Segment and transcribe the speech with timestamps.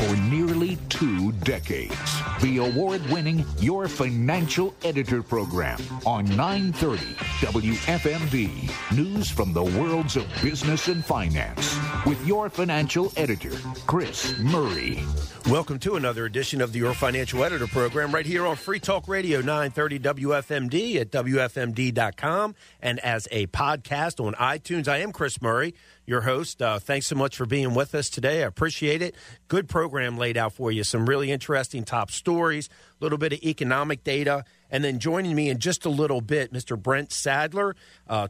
[0.00, 2.29] for nearly two decades.
[2.42, 7.02] The award winning Your Financial Editor program on 930
[7.40, 8.96] WFMD.
[8.96, 13.52] News from the worlds of business and finance with your financial editor,
[13.86, 15.02] Chris Murray.
[15.48, 19.08] Welcome to another edition of the Your Financial Editor program right here on Free Talk
[19.08, 24.86] Radio 930 WFMD at WFMD.com and as a podcast on iTunes.
[24.86, 25.74] I am Chris Murray,
[26.06, 26.60] your host.
[26.62, 28.42] Uh, thanks so much for being with us today.
[28.42, 29.14] I appreciate it.
[29.48, 30.84] Good program laid out for you.
[30.84, 32.62] Some really interesting top stories, a
[33.00, 34.44] little bit of economic data.
[34.70, 36.80] And then joining me in just a little bit, Mr.
[36.80, 37.74] Brent Sadler,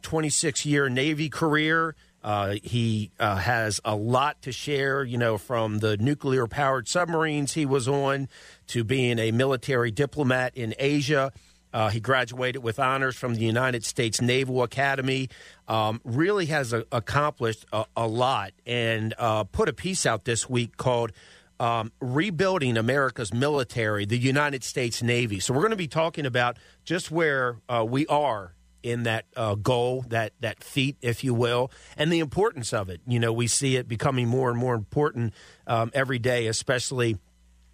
[0.02, 1.94] 26 uh, year Navy career.
[2.22, 7.54] Uh, he uh, has a lot to share, you know, from the nuclear powered submarines
[7.54, 8.28] he was on
[8.66, 11.32] to being a military diplomat in Asia.
[11.72, 15.28] Uh, he graduated with honors from the United States Naval Academy.
[15.68, 20.50] Um, really has a, accomplished a, a, lot and uh, put a piece out this
[20.50, 21.12] week called
[21.60, 25.38] um, Rebuilding America's Military, the United States Navy.
[25.38, 29.54] So we're going to be talking about just where uh, we are in that uh,
[29.54, 33.02] goal, that that feat, if you will, and the importance of it.
[33.06, 35.34] You know, we see it becoming more and more important
[35.66, 37.18] um, every day, especially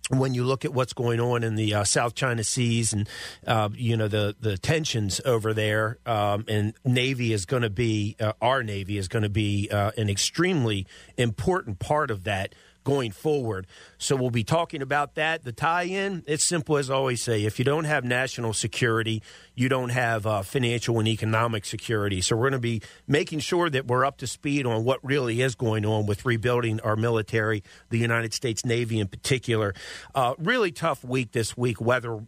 [0.08, 3.08] when you look at what's going on in the uh, South China Seas and
[3.47, 8.16] uh, you know the the tensions over there, um, and Navy is going to be
[8.20, 12.55] uh, our Navy is going to be uh, an extremely important part of that
[12.86, 13.66] going forward.
[13.98, 15.42] So we'll be talking about that.
[15.42, 19.24] The tie in, it's simple as I always say if you don't have national security,
[19.56, 22.20] you don't have uh, financial and economic security.
[22.20, 25.42] So we're going to be making sure that we're up to speed on what really
[25.42, 29.74] is going on with rebuilding our military, the United States Navy in particular.
[30.14, 32.20] Uh, really tough week this week, weather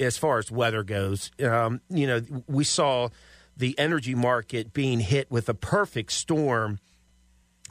[0.00, 1.30] as far as weather goes.
[1.40, 3.10] Um, you know, we saw
[3.56, 6.80] the energy market being hit with a perfect storm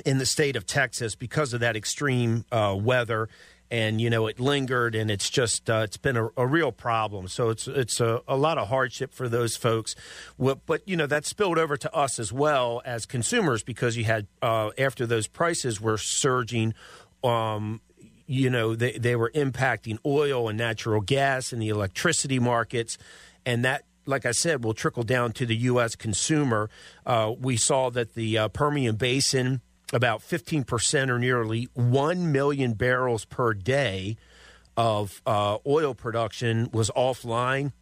[0.06, 3.30] in the state of Texas because of that extreme uh, weather.
[3.70, 7.30] And you know it lingered, and it's just uh, it's been a, a, real problem.
[7.30, 9.95] So it's it's a, a, lot of hardship for those folks.
[10.38, 14.27] But you know that spilled over to us as well as consumers because you had
[14.42, 16.73] uh, after those prices were surging,
[17.23, 17.80] um,
[18.27, 22.98] you know they they were impacting oil and natural gas and the electricity markets,
[23.45, 25.95] and that like I said, will trickle down to the U.S.
[25.95, 26.70] consumer.
[27.05, 29.61] Uh, we saw that the uh, Permian Basin
[29.93, 34.17] about 15% or nearly 1 million barrels per day
[34.77, 37.73] of uh, oil production was offline.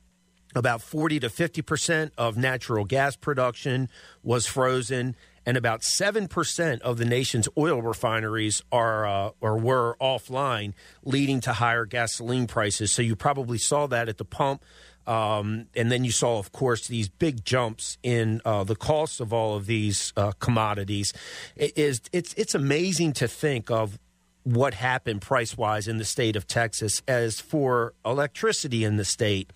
[0.55, 3.87] About 40 to 50% of natural gas production
[4.23, 5.15] was frozen,
[5.45, 11.53] and about 7% of the nation's oil refineries are uh, or were offline, leading to
[11.53, 12.91] higher gasoline prices.
[12.91, 14.63] So you probably saw that at the pump
[15.07, 19.33] um, and then you saw, of course, these big jumps in uh, the cost of
[19.33, 21.13] all of these uh, commodities.
[21.55, 23.97] It is it's it's amazing to think of
[24.43, 27.01] what happened price wise in the state of Texas.
[27.07, 29.51] As for electricity in the state,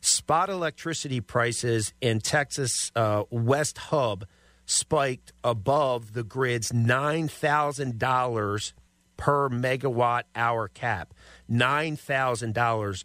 [0.00, 4.24] spot electricity prices in Texas uh, West Hub
[4.66, 8.72] spiked above the grid's nine thousand dollars
[9.16, 11.14] per megawatt hour cap.
[11.48, 13.04] Nine thousand dollars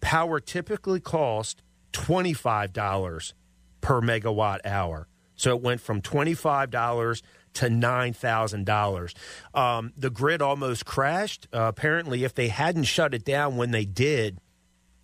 [0.00, 3.32] power typically cost $25
[3.80, 5.08] per megawatt hour.
[5.36, 7.22] So it went from $25
[7.54, 9.14] to $9,000.
[9.54, 11.46] Um, the grid almost crashed.
[11.52, 14.38] Uh, apparently, if they hadn't shut it down when they did,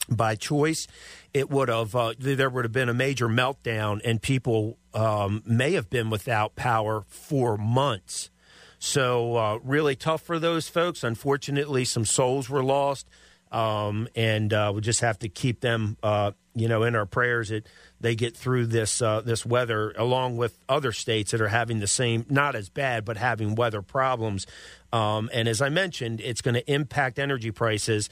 [0.09, 0.87] by choice,
[1.33, 5.73] it would have uh, there would have been a major meltdown, and people um, may
[5.73, 8.31] have been without power for months.
[8.79, 11.03] So uh, really tough for those folks.
[11.03, 13.09] Unfortunately, some souls were lost.
[13.55, 17.51] Um, and uh, we just have to keep them, uh, you know, in our prayers
[17.51, 17.69] that
[18.01, 21.87] they get through this uh, this weather, along with other states that are having the
[21.87, 24.45] same, not as bad, but having weather problems.
[24.93, 28.11] Um, and as I mentioned, it's going to impact energy prices.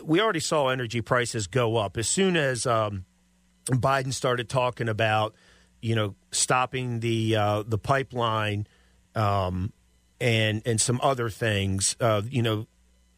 [0.00, 3.06] We already saw energy prices go up as soon as um,
[3.66, 5.34] Biden started talking about,
[5.82, 8.68] you know, stopping the uh, the pipeline
[9.16, 9.72] um,
[10.20, 11.96] and and some other things.
[11.98, 12.68] Uh, you know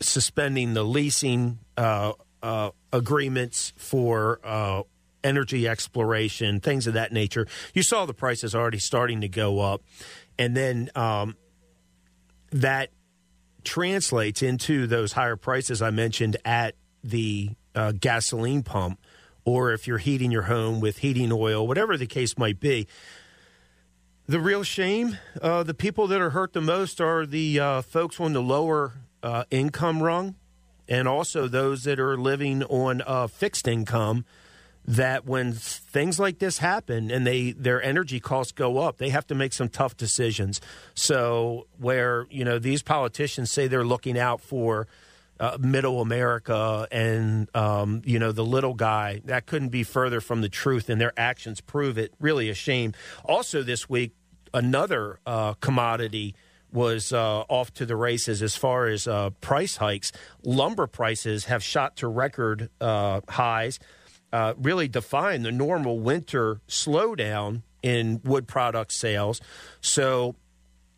[0.00, 2.12] suspending the leasing uh,
[2.42, 4.82] uh, agreements for uh,
[5.22, 7.46] energy exploration, things of that nature.
[7.74, 9.82] You saw the prices already starting to go up,
[10.38, 11.36] and then um,
[12.50, 12.90] that
[13.64, 16.74] translates into those higher prices I mentioned at
[17.04, 18.98] the uh, gasoline pump,
[19.44, 22.86] or if you're heating your home with heating oil, whatever the case might be.
[24.26, 28.20] The real shame, uh, the people that are hurt the most are the uh, folks
[28.20, 30.34] on the lower uh, income rung,
[30.88, 34.24] and also those that are living on uh, fixed income.
[34.86, 39.26] that when things like this happen and they their energy costs go up, they have
[39.26, 40.60] to make some tough decisions.
[40.94, 44.88] So where you know these politicians say they're looking out for
[45.38, 50.40] uh, middle America and um, you know the little guy, that couldn't be further from
[50.40, 52.12] the truth, and their actions prove it.
[52.18, 52.92] Really a shame.
[53.24, 54.12] Also this week,
[54.52, 56.34] another uh, commodity
[56.72, 60.12] was uh, off to the races as far as uh, price hikes.
[60.44, 63.78] Lumber prices have shot to record uh, highs
[64.32, 69.40] uh, really define the normal winter slowdown in wood product sales.
[69.80, 70.36] So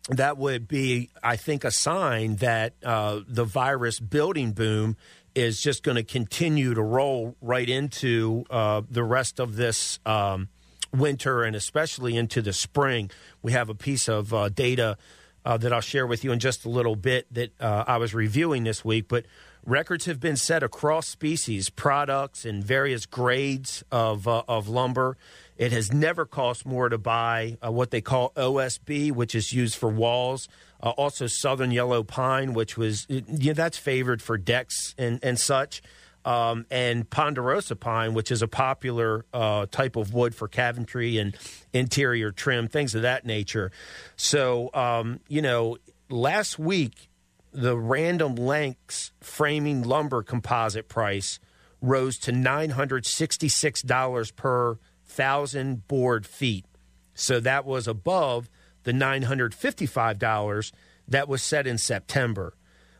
[0.09, 4.97] that would be, I think, a sign that uh, the virus building boom
[5.33, 10.49] is just going to continue to roll right into uh, the rest of this um,
[10.93, 13.09] winter and especially into the spring.
[13.41, 14.97] We have a piece of data
[15.45, 18.13] uh, that I'll share with you in just a little bit that uh, I was
[18.13, 19.25] reviewing this week, but
[19.65, 25.15] Records have been set across species, products, and various grades of, uh, of lumber.
[25.57, 29.77] It has never cost more to buy uh, what they call OSB, which is used
[29.77, 30.49] for walls.
[30.81, 35.81] Uh, also, southern yellow pine, which was yeah, that's favored for decks and and such.
[36.25, 41.35] Um, and ponderosa pine, which is a popular uh, type of wood for cabinetry and
[41.73, 43.73] interior trim, things of that nature.
[44.15, 45.79] So, um, you know,
[46.09, 47.09] last week
[47.53, 51.39] the Random Lengths framing lumber composite price
[51.81, 56.65] rose to $966 per thousand board feet.
[57.13, 58.49] So that was above
[58.83, 60.71] the $955
[61.07, 62.55] that was set in September.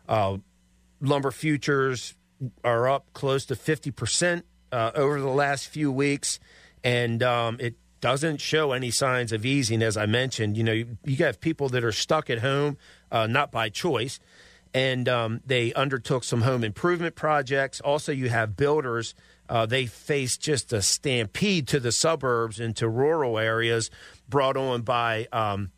[0.08, 0.38] Uh,
[1.02, 2.14] lumber futures
[2.64, 6.40] are up close to 50% uh, over the last few weeks,
[6.84, 10.58] and um, it doesn't show any signs of easing, as I mentioned.
[10.58, 12.78] You know, you, you have people that are stuck at home,
[13.12, 14.20] uh, not by choice
[14.74, 17.80] and um, they undertook some home improvement projects.
[17.82, 19.14] Also, you have builders.
[19.48, 23.92] Uh, they face just a stampede to the suburbs and to rural areas
[24.28, 25.72] brought on by um,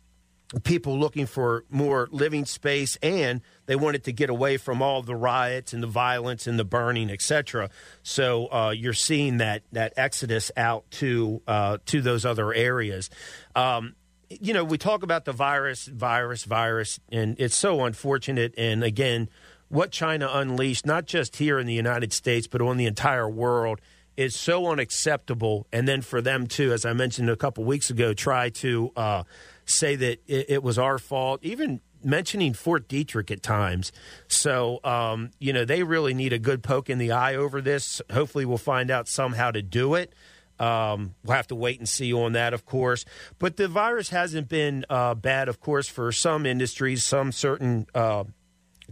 [0.62, 5.14] people looking for more living space and they wanted to get away from all the
[5.14, 7.70] riots and the violence and the burning, etc.
[8.02, 13.10] So uh, you're seeing that that exodus out to uh, to those other areas.
[13.54, 13.94] Um,
[14.28, 18.54] you know, we talk about the virus, virus, virus, and it's so unfortunate.
[18.56, 19.28] And again,
[19.68, 23.80] what China unleashed, not just here in the United States, but on the entire world,
[24.16, 25.66] is so unacceptable.
[25.72, 29.22] And then for them to, as I mentioned a couple weeks ago, try to uh,
[29.64, 33.92] say that it, it, was our fault, even mentioning Fort Detrick at times.
[34.28, 38.00] So, um, you know, they really need a good poke in the eye over this.
[38.10, 40.14] Hopefully, we'll find out somehow to do it.
[40.58, 43.04] Um, we'll have to wait and see on that, of course.
[43.38, 48.24] But the virus hasn't been uh, bad, of course, for some industries, some certain uh,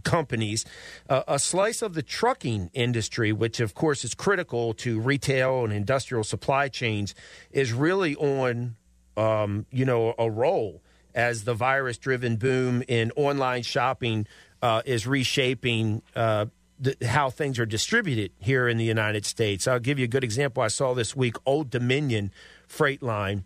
[0.03, 0.65] companies.
[1.09, 5.73] Uh, a slice of the trucking industry, which, of course, is critical to retail and
[5.73, 7.15] industrial supply chains,
[7.51, 8.75] is really on,
[9.17, 10.83] um, you know, a roll
[11.15, 14.27] as the virus-driven boom in online shopping
[14.61, 16.45] uh, is reshaping uh,
[17.05, 19.67] how things are distributed here in the United States.
[19.67, 20.61] I'll give you a good example.
[20.61, 22.31] I saw this week Old Dominion
[22.67, 23.45] Freight Line.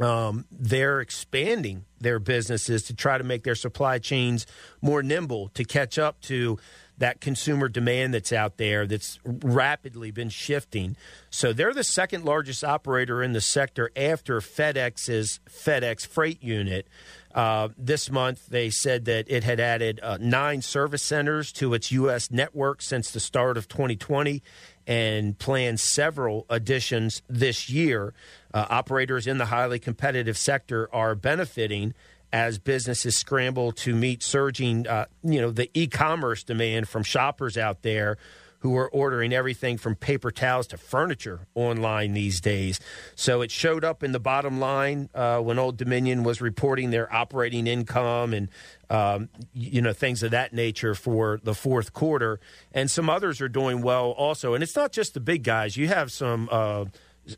[0.00, 4.44] Um, they're expanding their businesses to try to make their supply chains
[4.82, 6.58] more nimble to catch up to
[6.98, 10.96] that consumer demand that's out there that's rapidly been shifting.
[11.30, 16.86] So they're the second largest operator in the sector after FedEx's FedEx freight unit.
[17.34, 21.92] Uh, this month, they said that it had added uh, nine service centers to its
[21.92, 22.30] U.S.
[22.30, 24.42] network since the start of 2020
[24.86, 28.14] and plans several additions this year.
[28.54, 31.92] Uh, operators in the highly competitive sector are benefiting
[32.32, 37.82] as businesses scramble to meet surging, uh, you know, the e-commerce demand from shoppers out
[37.82, 38.18] there
[38.60, 42.80] who are ordering everything from paper towels to furniture online these days.
[43.14, 47.12] So it showed up in the bottom line uh, when Old Dominion was reporting their
[47.12, 48.48] operating income and
[48.88, 52.40] um, you know things of that nature for the fourth quarter.
[52.72, 54.54] And some others are doing well also.
[54.54, 55.76] And it's not just the big guys.
[55.76, 56.86] You have some uh,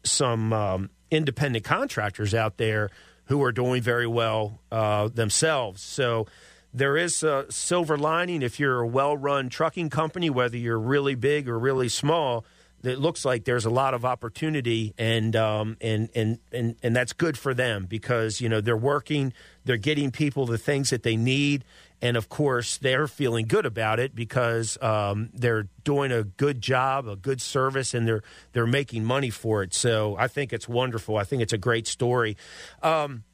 [0.05, 2.91] some um, independent contractors out there
[3.29, 5.83] who are doing very well uh, themselves.
[5.83, 6.27] So
[6.75, 11.15] there is a silver lining if you're a well run trucking company, whether you're really
[11.15, 12.45] big or really small.
[12.85, 17.13] It looks like there's a lot of opportunity, and um, and and and and that's
[17.13, 19.33] good for them because you know they're working,
[19.65, 21.65] they're getting people the things that they need,
[22.01, 27.09] and of course they're feeling good about it because um, they're doing a good job,
[27.09, 29.75] a good service, and they're they're making money for it.
[29.75, 31.17] So I think it's wonderful.
[31.17, 32.37] I think it's a great story.
[32.83, 33.25] Um,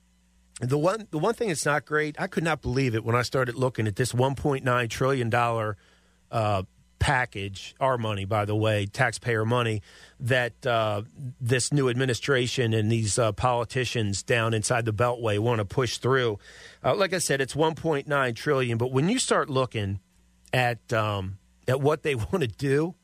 [0.60, 3.22] the one the one thing that's not great, I could not believe it when I
[3.22, 5.76] started looking at this 1.9 trillion dollar
[6.30, 6.62] uh,
[7.04, 9.82] package, our money, by the way, taxpayer money,
[10.18, 11.02] that uh,
[11.38, 16.38] this new administration and these uh, politicians down inside the Beltway want to push through.
[16.82, 18.78] Uh, like I said, it's 1.9 trillion.
[18.78, 20.00] But when you start looking
[20.54, 21.36] at um,
[21.68, 22.94] at what they want to do,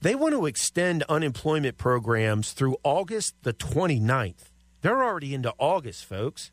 [0.00, 4.50] they want to extend unemployment programs through August the 29th.
[4.80, 6.50] They're already into August, folks,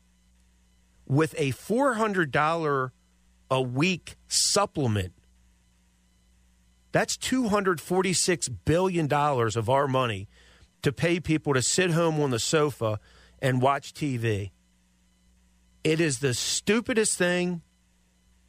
[1.04, 2.90] with a $400
[3.50, 5.14] a week supplement.
[6.96, 10.28] That's $246 billion of our money
[10.80, 13.00] to pay people to sit home on the sofa
[13.38, 14.52] and watch TV.
[15.84, 17.60] It is the stupidest thing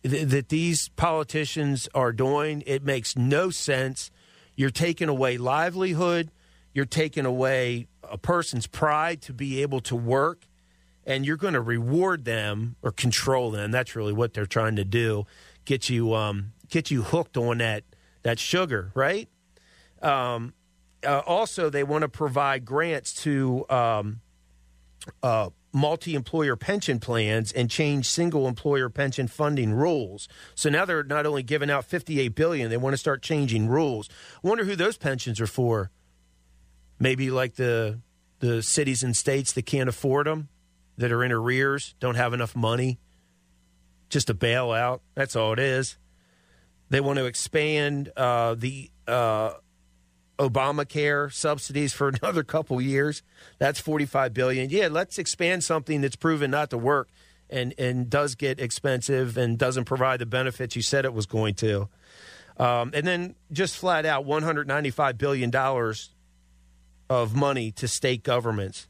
[0.02, 2.64] th- that these politicians are doing.
[2.66, 4.12] It makes no sense.
[4.56, 6.32] You're taking away livelihood,
[6.74, 10.48] you're taking away a person's pride to be able to work
[11.06, 13.72] and you're going to reward them or control them.
[13.72, 15.26] That's really what they're trying to do.
[15.66, 17.84] Get you um, get you hooked on that
[18.28, 19.30] that sugar, right?
[20.02, 20.54] Um,
[21.06, 24.20] uh, also, they want to provide grants to um,
[25.24, 30.28] uh, multi-employer pension plans and change single-employer pension funding rules.
[30.56, 34.10] So now they're not only giving out 58 billion, they want to start changing rules.
[34.44, 35.90] wonder who those pensions are for.
[37.00, 38.02] Maybe like the
[38.40, 40.50] the cities and states that can't afford them
[40.98, 43.00] that are in arrears, don't have enough money,
[44.10, 45.00] just a bailout.
[45.16, 45.98] That's all it is.
[46.90, 49.54] They want to expand uh, the uh,
[50.40, 53.24] Obamacare subsidies for another couple years.
[53.60, 54.70] That's forty-five billion.
[54.70, 57.10] Yeah, let's expand something that's proven not to work
[57.50, 61.56] and and does get expensive and doesn't provide the benefits you said it was going
[61.56, 61.90] to.
[62.58, 66.14] Um, and then just flat out, one hundred ninety-five billion dollars
[67.10, 68.88] of money to state governments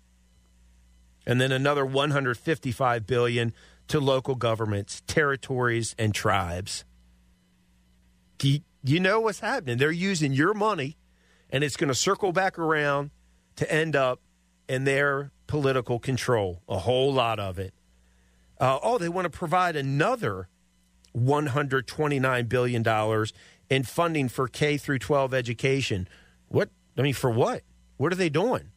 [1.28, 3.54] and then another 155 billion
[3.90, 6.86] to local governments, territories, and tribes.
[8.42, 9.78] You, know what's happening?
[9.78, 10.98] They're using your money,
[11.50, 13.12] and it's going to circle back around
[13.58, 14.22] to end up
[14.70, 16.62] in their political control.
[16.70, 17.74] A whole lot of it.
[18.60, 20.48] Uh, oh, they want to provide another
[21.14, 23.34] 129 billion dollars
[23.70, 26.08] in funding for K through 12 education.
[26.48, 26.70] What?
[26.98, 27.64] I mean, for what?
[27.98, 28.72] What are they doing?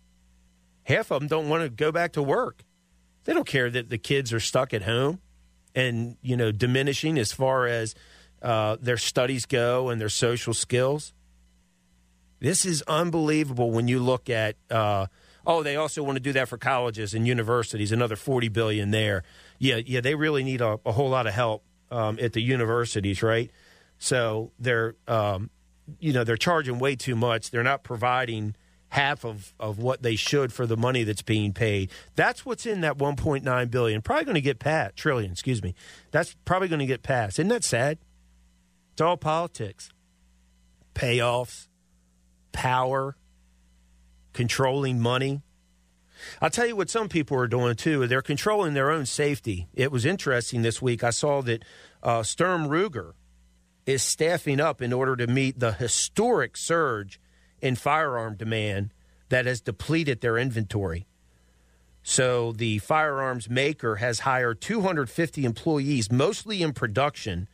[0.90, 2.64] half of them don't want to go back to work.
[3.25, 5.21] They don't care that the kids are stuck at home
[5.75, 7.95] and you know diminishing as far as
[8.42, 11.12] uh, their studies go and their social skills.
[12.40, 14.56] This is unbelievable when you look at.
[14.70, 15.06] Uh,
[15.47, 17.92] oh, they also want to do that for colleges and universities.
[17.92, 19.23] Another forty billion there.
[19.59, 23.23] Yeah, yeah, they really need a, a whole lot of help um, at the universities,
[23.23, 23.50] right?
[23.99, 25.50] So they're, um,
[25.99, 27.50] you know, they're charging way too much.
[27.50, 28.56] They're not providing
[28.88, 31.90] half of, of what they should for the money that's being paid.
[32.16, 34.02] That's what's in that 1.9 billion.
[34.02, 34.97] Probably going to get passed.
[34.97, 35.75] Trillion, excuse me.
[36.11, 37.38] That's probably going to get passed.
[37.38, 37.99] Isn't that sad?
[39.00, 39.88] It's all politics.
[40.95, 41.69] Payoffs,
[42.52, 43.16] power,
[44.35, 45.40] controlling money.
[46.42, 48.07] I'll tell you what some people are doing too.
[48.07, 49.69] They're controlling their own safety.
[49.73, 51.02] It was interesting this week.
[51.02, 51.64] I saw that
[52.02, 53.12] uh, Sturm Ruger
[53.87, 57.19] is staffing up in order to meet the historic surge
[57.62, 58.92] in firearm demand
[59.30, 61.07] that has depleted their inventory.
[62.02, 67.49] So the firearms maker has hired 250 employees, mostly in production,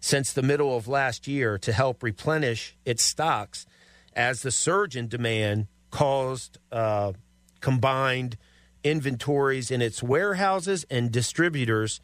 [0.00, 3.66] since the middle of last year to help replenish its stocks
[4.14, 7.12] as the surge in demand caused uh,
[7.60, 8.36] combined
[8.84, 12.00] inventories in its warehouses and distributors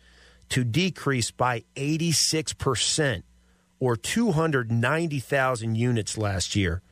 [0.48, 3.22] to decrease by 86%
[3.78, 6.82] or 290,000 units last year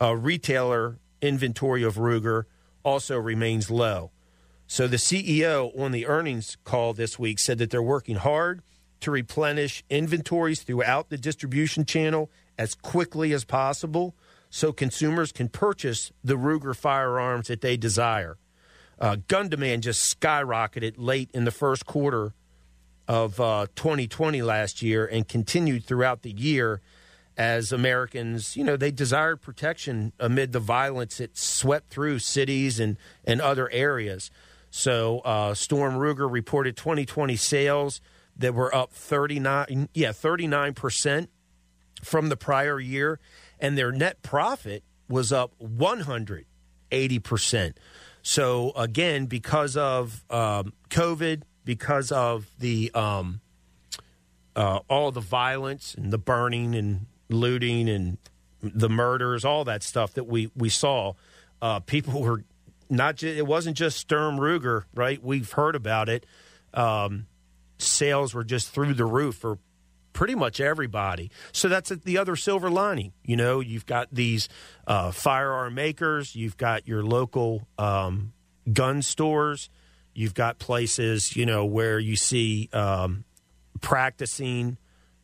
[0.00, 2.44] uh, retailer inventory of Ruger
[2.84, 4.10] also remains low.
[4.66, 8.62] So the CEO on the earnings call this week said that they're working hard
[9.00, 14.14] to replenish inventories throughout the distribution channel as quickly as possible
[14.50, 18.38] so consumers can purchase the Ruger firearms that they desire.
[19.00, 22.32] Uh, gun demand just skyrocketed late in the first quarter
[23.06, 26.80] of uh, 2020 last year and continued throughout the year
[27.36, 32.96] as Americans, you know, they desired protection amid the violence that swept through cities and,
[33.24, 34.30] and other areas.
[34.70, 38.00] So, uh, Sturm Ruger reported 2020 sales
[38.38, 41.28] that were up 39, yeah, 39%
[42.02, 43.18] from the prior year,
[43.58, 47.74] and their net profit was up 180%.
[48.22, 53.40] So, again, because of um, COVID, because of the um,
[54.54, 58.18] uh, all the violence and the burning and looting and
[58.60, 61.14] the murders, all that stuff that we we saw.
[61.62, 62.44] Uh, people were
[62.90, 65.22] not just it wasn't just Sturm Ruger, right?
[65.22, 66.26] We've heard about it.
[66.74, 67.26] Um,
[67.78, 69.58] sales were just through the roof for
[70.12, 71.30] pretty much everybody.
[71.52, 73.12] So that's the other silver lining.
[73.24, 74.48] You know, you've got these
[74.86, 78.32] uh, firearm makers, you've got your local um,
[78.72, 79.70] gun stores,
[80.14, 83.24] you've got places, you know, where you see um,
[83.80, 84.76] practicing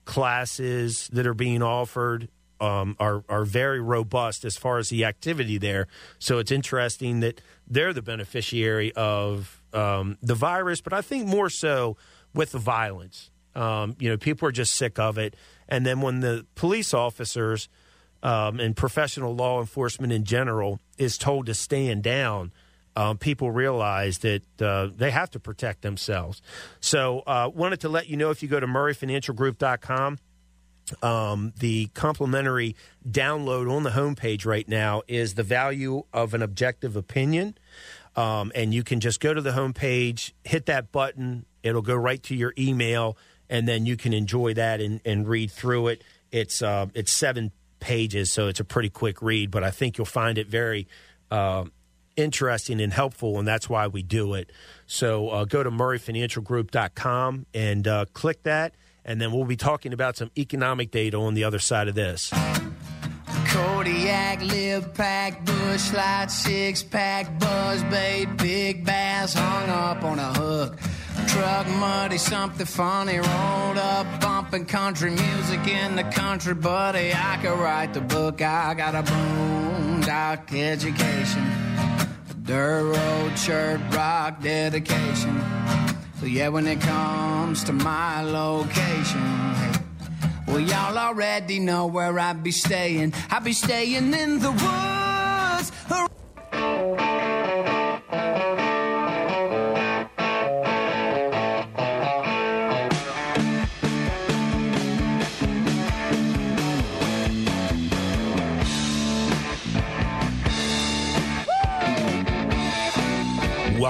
[0.04, 2.28] classes that are being offered.
[2.60, 5.88] Um, are are very robust as far as the activity there.
[6.20, 11.50] So it's interesting that they're the beneficiary of um, the virus, but I think more
[11.50, 11.96] so
[12.34, 13.30] with the violence.
[13.54, 15.34] Um, you know, people are just sick of it.
[15.68, 17.68] And then when the police officers
[18.22, 22.52] um, and professional law enforcement in general is told to stand down,
[22.96, 26.42] um, people realize that uh, they have to protect themselves.
[26.80, 30.18] So, uh, wanted to let you know if you go to murrayfinancialgroup.com,
[31.02, 32.76] um, the complimentary
[33.08, 37.56] download on the homepage right now is the value of an objective opinion.
[38.16, 42.22] Um, and you can just go to the homepage, hit that button, it'll go right
[42.24, 43.16] to your email
[43.48, 46.02] and then you can enjoy that and, and read through it.
[46.30, 50.06] It's uh, it's seven pages, so it's a pretty quick read, but I think you'll
[50.06, 50.88] find it very
[51.30, 51.64] uh,
[52.16, 54.50] interesting and helpful, and that's why we do it.
[54.86, 60.16] So uh, go to murrayfinancialgroup.com and uh, click that, and then we'll be talking about
[60.16, 62.32] some economic data on the other side of this.
[63.46, 70.34] Kodiak, lip pack, Busch Light, six pack, buzz bait, big bass hung up on a
[70.34, 70.78] hook
[71.26, 73.16] truck, muddy, something funny.
[73.18, 77.12] Rolled up, bumping country music in the country, buddy.
[77.14, 78.42] I could write the book.
[78.42, 81.42] I got a boondock education,
[82.30, 85.40] a dirt road shirt rock dedication.
[86.20, 89.44] So yeah, when it comes to my location.
[90.46, 93.14] Well, y'all already know where I'd be staying.
[93.30, 95.72] I'd be staying in the woods.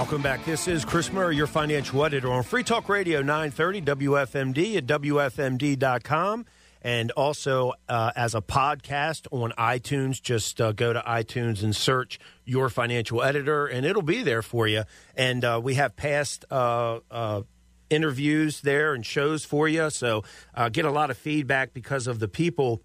[0.05, 0.45] Welcome back.
[0.45, 6.45] This is Chris Murray, your financial editor on Free Talk Radio 930 WFMD at WFMD.com
[6.83, 10.21] and also uh, as a podcast on iTunes.
[10.21, 14.67] Just uh, go to iTunes and search your financial editor, and it'll be there for
[14.67, 14.83] you.
[15.15, 17.41] And uh, we have past uh, uh,
[17.89, 19.89] interviews there and shows for you.
[19.89, 22.83] So uh, get a lot of feedback because of the people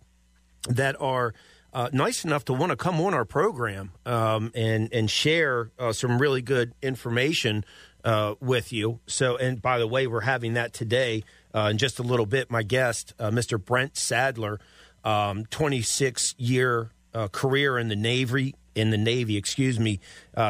[0.71, 1.35] that are
[1.73, 5.93] uh, nice enough to want to come on our program um, and and share uh,
[5.93, 7.65] some really good information
[8.05, 9.01] uh, with you.
[9.07, 12.51] So, and by the way, we're having that today uh, in just a little bit.
[12.51, 13.63] My guest, uh, Mr.
[13.63, 14.59] Brent Sadler,
[15.05, 18.55] um, 26 year uh, career in the Navy.
[18.73, 19.99] In the Navy, excuse me,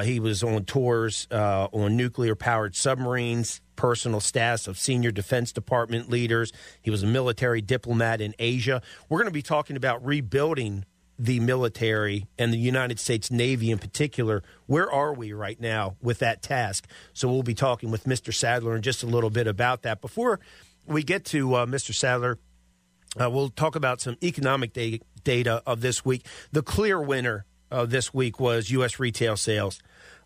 [0.04, 6.52] he was on tours on nuclear powered submarines, personal staffs of senior Defense Department leaders.
[6.82, 8.82] He was a military diplomat in Asia.
[9.08, 10.84] We're going to be talking about rebuilding
[11.22, 14.42] the military and the United States Navy in particular.
[14.66, 16.86] Where are we right now with that task?
[17.12, 18.32] So we'll be talking with Mr.
[18.32, 20.00] Sadler in just a little bit about that.
[20.00, 20.40] Before
[20.86, 21.94] we get to uh, Mr.
[21.94, 22.38] Sadler,
[23.20, 26.24] uh, we'll talk about some economic da- data of this week.
[26.52, 27.44] The clear winner
[27.86, 28.98] this week was U.S.
[28.98, 29.80] retail sales.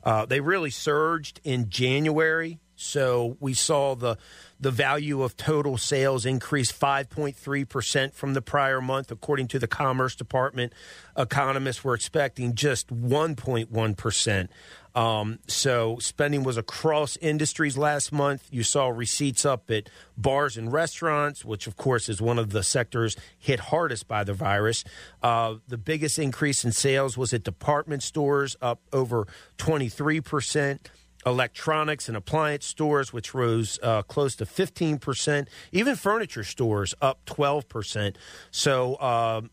[0.04, 2.60] Uh, they really surged in January.
[2.84, 4.16] So we saw the
[4.60, 10.14] the value of total sales increase 5.3% from the prior month, according to the Commerce
[10.14, 10.72] Department.
[11.18, 14.48] Economists were expecting just 1.1%.
[14.94, 18.46] Um, so spending was across industries last month.
[18.50, 22.62] You saw receipts up at bars and restaurants, which of course is one of the
[22.62, 24.84] sectors hit hardest by the virus.
[25.22, 29.26] Uh, the biggest increase in sales was at department stores, up over
[29.58, 30.90] 23 percent
[31.26, 38.16] electronics and appliance stores, which rose uh, close to 15%, even furniture stores up 12%.
[38.50, 39.50] So um,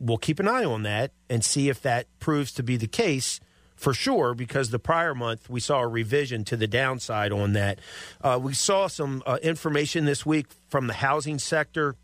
[0.00, 3.40] we'll keep an eye on that and see if that proves to be the case
[3.74, 7.78] for sure, because the prior month we saw a revision to the downside on that.
[8.22, 11.94] Uh, we saw some uh, information this week from the housing sector.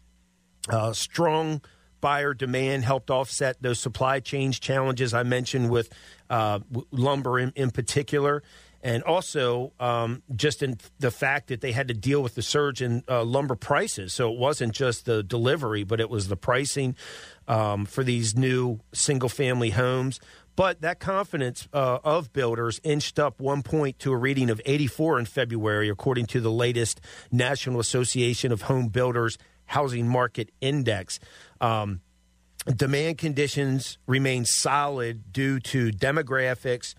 [0.69, 1.63] Uh, strong
[2.03, 5.89] buyer demand helped offset those supply chain challenges I mentioned with
[6.29, 6.59] uh,
[6.91, 8.43] lumber in, in particular
[8.83, 12.83] and also um, just in the fact that they had to deal with the surge
[12.83, 14.13] in uh, lumber prices.
[14.13, 16.97] So it wasn't just the delivery, but it was the pricing
[17.47, 20.19] um, for these new single family homes.
[20.55, 25.21] But that confidence uh, of builders inched up one point to a reading of 84
[25.21, 31.19] in February, according to the latest National Association of Home Builders Housing Market Index.
[31.61, 32.03] Um,
[32.67, 36.95] demand conditions remain solid due to demographics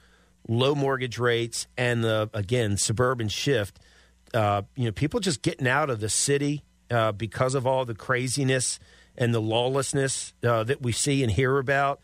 [0.47, 3.79] low mortgage rates, and the again suburban shift.
[4.33, 7.93] Uh, you know, people just getting out of the city uh, because of all the
[7.93, 8.79] craziness
[9.17, 12.01] and the lawlessness uh, that we see and hear about.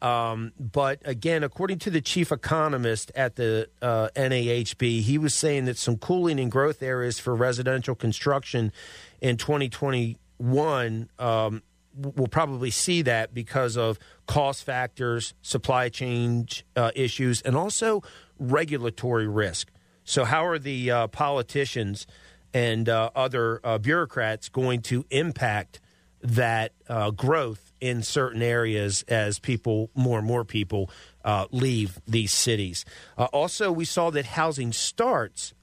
[0.00, 5.66] Um, but again, according to the chief economist at the uh, NAHB, he was saying
[5.66, 8.72] that some cooling and growth areas for residential construction
[9.20, 11.62] in 2021 um,
[11.94, 18.02] we'll probably see that because of cost factors, supply chain uh, issues, and also
[18.38, 19.70] regulatory risk.
[20.04, 22.06] So, how are the uh, politicians
[22.52, 25.80] and uh, other uh, bureaucrats going to impact
[26.22, 30.90] that uh, growth in certain areas as people, more and more people,
[31.24, 32.84] uh, leave these cities?
[33.16, 35.54] also, we saw that housing starts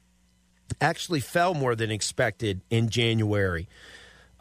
[0.82, 3.68] actually fell more than expected in January.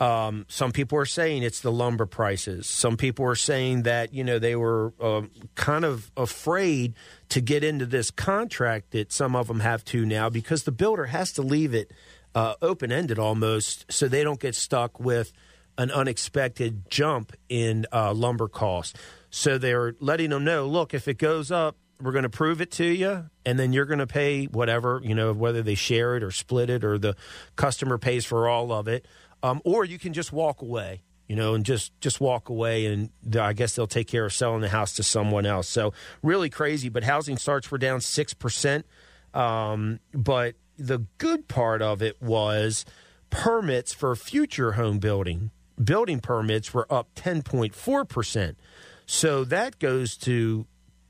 [0.01, 2.69] Um, some people are saying it's the lumber prices.
[2.69, 5.23] Some people are saying that you know they were uh,
[5.55, 6.95] kind of afraid
[7.31, 11.07] to get into this contract that some of them have to now because the builder
[11.07, 11.91] has to leave it
[12.35, 15.33] uh, open ended almost so they don't get stuck with
[15.77, 18.99] an unexpected jump in uh, lumber costs.
[19.31, 22.71] So they're letting them know, look, if it goes up, we're going to prove it
[22.73, 26.23] to you, and then you're going to pay whatever you know, whether they share it
[26.23, 27.17] or split it or the
[27.57, 29.07] customer pays for all of it
[29.43, 33.11] um, or you can just walk away you know, and just just walk away, and
[33.39, 35.69] I guess they'll take care of selling the house to someone else.
[35.69, 36.89] So really crazy.
[36.89, 38.87] But housing starts were down six percent.
[39.35, 42.87] Um, but the good part of it was
[43.29, 45.51] permits for future home building.
[45.83, 48.59] Building permits were up ten point four percent.
[49.05, 50.67] So that goes to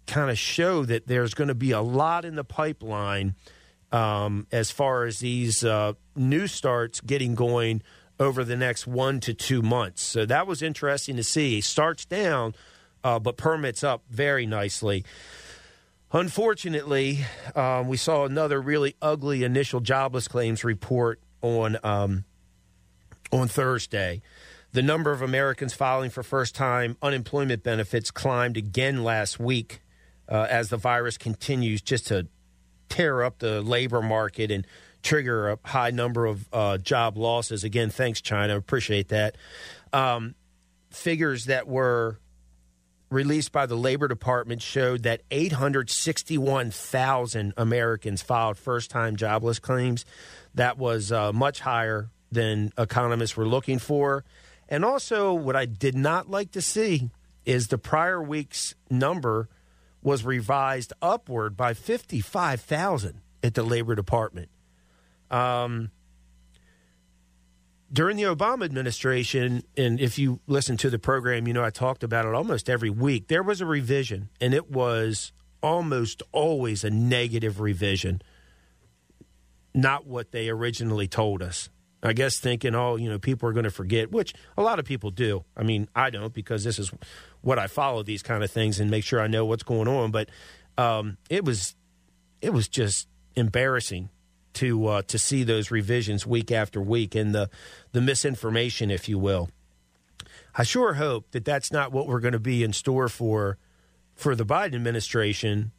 [0.08, 3.36] kind of show that there's going to be a lot in the pipeline
[3.92, 7.82] um, as far as these uh, new starts getting going
[8.18, 10.02] over the next one to two months.
[10.02, 11.60] So that was interesting to see.
[11.60, 12.54] Starts down,
[13.04, 15.04] uh, but permits up very nicely.
[16.12, 22.24] Unfortunately, um, we saw another really ugly initial jobless claims report on um,
[23.30, 24.22] on Thursday.
[24.72, 29.80] The number of Americans filing for first time unemployment benefits climbed again last week
[30.28, 32.26] uh, as the virus continues just to
[32.88, 34.66] tear up the labor market and
[35.02, 37.64] trigger a high number of uh, job losses.
[37.64, 38.56] Again, thanks, China.
[38.56, 39.36] Appreciate that.
[39.92, 40.36] Um,
[40.90, 42.18] figures that were
[43.10, 50.04] released by the Labor Department showed that 861,000 Americans filed first time jobless claims.
[50.54, 54.24] That was uh, much higher than economists were looking for.
[54.68, 57.08] And also, what I did not like to see
[57.46, 59.48] is the prior week's number
[60.02, 64.50] was revised upward by 55,000 at the Labor Department.
[65.30, 65.90] Um,
[67.92, 72.02] during the Obama administration, and if you listen to the program, you know I talked
[72.02, 73.28] about it almost every week.
[73.28, 78.20] There was a revision, and it was almost always a negative revision,
[79.74, 81.70] not what they originally told us.
[82.00, 84.84] I guess thinking, oh, you know, people are going to forget, which a lot of
[84.84, 85.44] people do.
[85.56, 86.92] I mean, I don't because this is
[87.40, 90.12] what I follow these kind of things and make sure I know what's going on.
[90.12, 90.28] But
[90.76, 91.74] um, it was,
[92.40, 94.10] it was just embarrassing
[94.58, 97.48] to uh, to see those revisions week after week and the
[97.92, 99.50] the misinformation, if you will.
[100.54, 103.56] I sure hope that that's not what we're going to be in store for
[104.14, 105.70] for the Biden administration.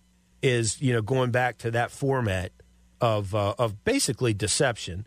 [0.41, 2.53] Is you know going back to that format
[3.01, 5.05] of uh, of basically deception.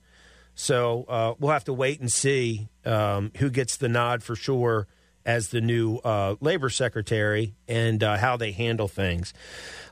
[0.55, 4.87] So uh, we'll have to wait and see um, who gets the nod for sure
[5.25, 9.33] as the new uh, labor secretary and uh, how they handle things.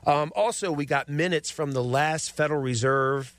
[0.05, 3.35] Um, also, we got minutes from the last Federal Reserve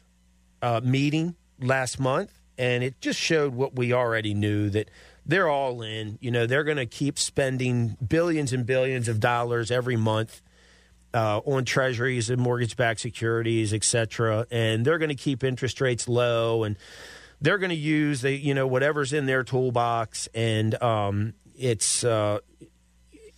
[0.62, 4.90] uh, meeting last month, and it just showed what we already knew that
[5.26, 6.18] they're all in.
[6.20, 10.40] You know, they're going to keep spending billions and billions of dollars every month
[11.12, 16.08] uh, on treasuries and mortgage-backed securities, et cetera, and they're going to keep interest rates
[16.08, 16.76] low and
[17.42, 22.38] they're going to use the you know whatever's in their toolbox, and um, it's uh,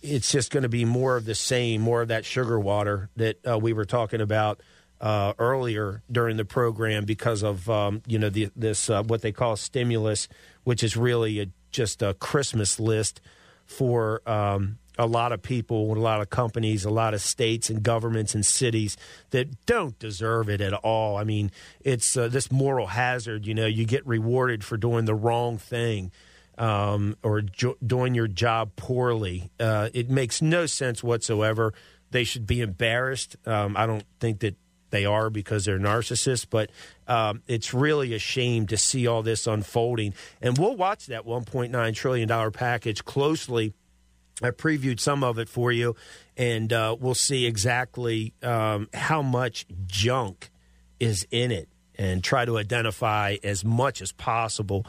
[0.01, 3.39] it's just going to be more of the same, more of that sugar water that
[3.45, 4.61] uh, we were talking about
[5.01, 9.31] uh, earlier during the program because of um, you know the, this uh, what they
[9.31, 10.27] call stimulus,
[10.63, 13.21] which is really a, just a Christmas list
[13.65, 17.83] for um, a lot of people, a lot of companies, a lot of states and
[17.83, 18.95] governments and cities
[19.31, 21.17] that don't deserve it at all.
[21.17, 23.45] I mean, it's uh, this moral hazard.
[23.45, 26.11] You know, you get rewarded for doing the wrong thing.
[26.57, 29.51] Um, or jo- doing your job poorly.
[29.59, 31.73] Uh, it makes no sense whatsoever.
[32.11, 33.35] They should be embarrassed.
[33.45, 34.55] Um, I don't think that
[34.95, 36.47] they are because they're narcissists.
[36.49, 36.71] But
[37.07, 40.13] um, it's really a shame to see all this unfolding.
[40.41, 43.73] And we'll watch that $1.9 trillion package closely.
[44.41, 45.95] I previewed some of it for you,
[46.35, 50.49] and uh, we'll see exactly um, how much junk
[50.99, 51.69] is in it.
[51.97, 54.85] and try to identify as much as possible.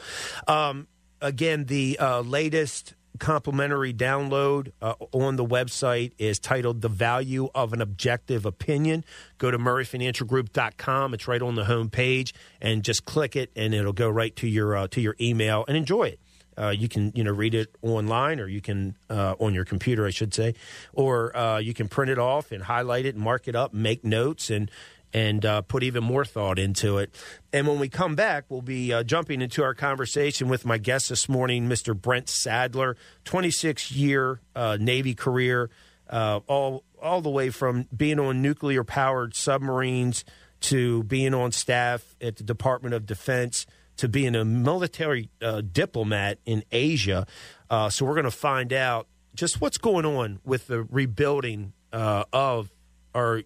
[0.48, 0.88] Um,
[1.20, 7.72] again, the uh, latest complimentary download uh, on the website is titled The Value of
[7.72, 9.04] an Objective Opinion.
[9.38, 11.14] Go to murrayfinancialgroup.com.
[11.14, 14.48] It's right on the home page and just click it and it'll go right to
[14.48, 16.20] your uh, to your email and enjoy it.
[16.58, 20.06] Uh, you can you know read it online or you can uh, on your computer
[20.06, 20.54] I should say
[20.94, 24.04] or uh, you can print it off and highlight it and mark it up make
[24.04, 24.70] notes and
[25.12, 27.14] and uh, put even more thought into it.
[27.52, 31.08] And when we come back, we'll be uh, jumping into our conversation with my guest
[31.08, 31.98] this morning, Mr.
[31.98, 35.70] Brent Sadler, 26 year uh, Navy career,
[36.08, 40.24] uh, all all the way from being on nuclear powered submarines
[40.60, 43.66] to being on staff at the Department of Defense
[43.98, 47.26] to being a military uh, diplomat in Asia.
[47.70, 52.70] Uh, so we're going to find out just what's going on with the rebuilding of
[53.14, 53.42] our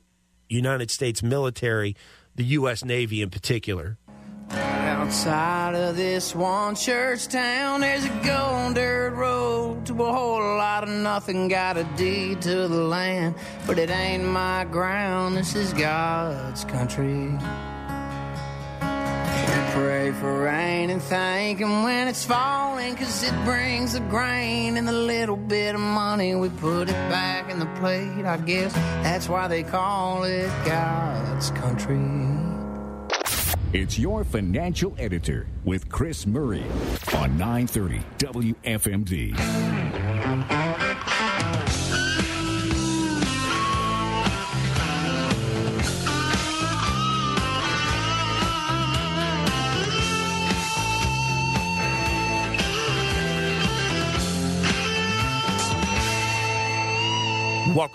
[0.50, 1.96] United States military,
[2.34, 2.84] the U.S.
[2.84, 3.98] Navy in particular.
[4.50, 10.82] Outside of this one church town, there's a golden dirt road to a whole lot
[10.82, 11.48] of nothing.
[11.48, 13.34] Got a deed to the land,
[13.66, 15.36] but it ain't my ground.
[15.36, 17.38] This is God's country
[19.80, 24.86] pray for rain and thank Him when it's falling, cause it brings the grain and
[24.86, 26.34] the little bit of money.
[26.34, 28.26] We put it back in the plate.
[28.26, 31.98] I guess that's why they call it God's country.
[33.72, 36.64] It's your financial editor with Chris Murray
[37.14, 39.36] on 930 WFMD.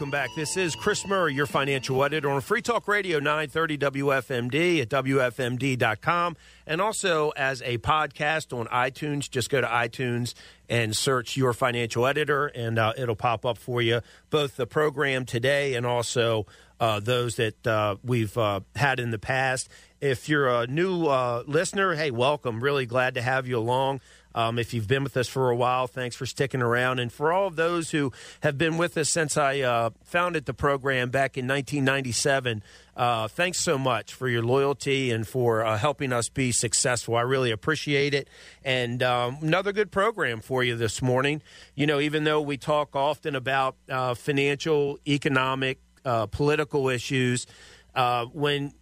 [0.06, 0.36] Welcome back.
[0.36, 6.38] This is Chris Murray, your financial editor on Free Talk Radio 930 WFMD at WFMD.com
[6.68, 9.28] and also as a podcast on iTunes.
[9.28, 10.36] Just go to iTunes
[10.70, 15.26] and search your financial editor, and uh, it'll pop up for you both the program
[15.26, 16.46] today and also
[16.80, 19.70] uh, those that uh, we've uh, had in the past.
[20.02, 22.64] If you're a new uh, listener, hey, welcome.
[22.64, 24.02] Really glad to have you along.
[24.36, 27.00] Um, if you've been with us for a while, thanks for sticking around.
[27.00, 30.54] And for all of those who have been with us since I uh, founded the
[30.54, 32.62] program back in 1997,
[32.98, 37.16] uh, thanks so much for your loyalty and for uh, helping us be successful.
[37.16, 38.30] I really appreciate it.
[38.64, 41.42] And um, another good program for you this morning.
[41.74, 47.48] You know, even though we talk often about uh, financial, economic, uh, political issues,
[47.96, 48.74] uh, when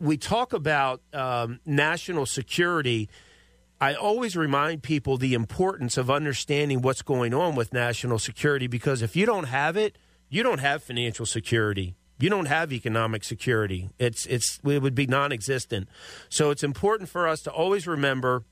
[0.00, 3.10] we talk about um, national security,
[3.82, 9.02] I always remind people the importance of understanding what's going on with national security because
[9.02, 11.96] if you don't have it, you don't have financial security.
[12.20, 13.90] You don't have economic security.
[13.98, 15.88] It's it's it would be non-existent.
[16.28, 18.44] So it's important for us to always remember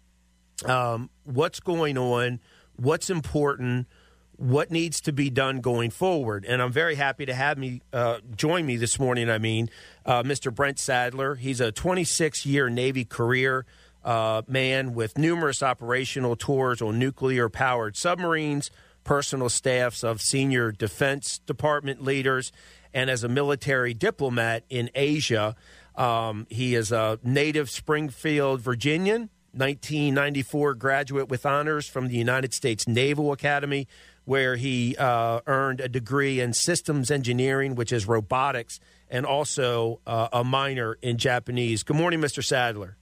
[0.64, 2.40] um, what's going on,
[2.74, 3.86] what's important,
[4.34, 6.44] what needs to be done going forward.
[6.44, 9.30] And I'm very happy to have me uh, join me this morning.
[9.30, 9.70] I mean,
[10.04, 10.52] uh, Mr.
[10.52, 11.36] Brent Sadler.
[11.36, 13.64] He's a 26 year Navy career
[14.04, 18.70] uh, man with numerous operational tours on nuclear powered submarines,
[19.04, 22.52] personal staffs of senior Defense Department leaders,
[22.92, 25.54] and as a military diplomat in Asia.
[25.96, 32.86] Um, he is a native Springfield, Virginian, 1994 graduate with honors from the United States
[32.86, 33.88] Naval Academy,
[34.24, 40.28] where he uh, earned a degree in systems engineering, which is robotics, and also uh,
[40.32, 41.82] a minor in Japanese.
[41.82, 42.44] Good morning, Mr.
[42.44, 42.96] Sadler.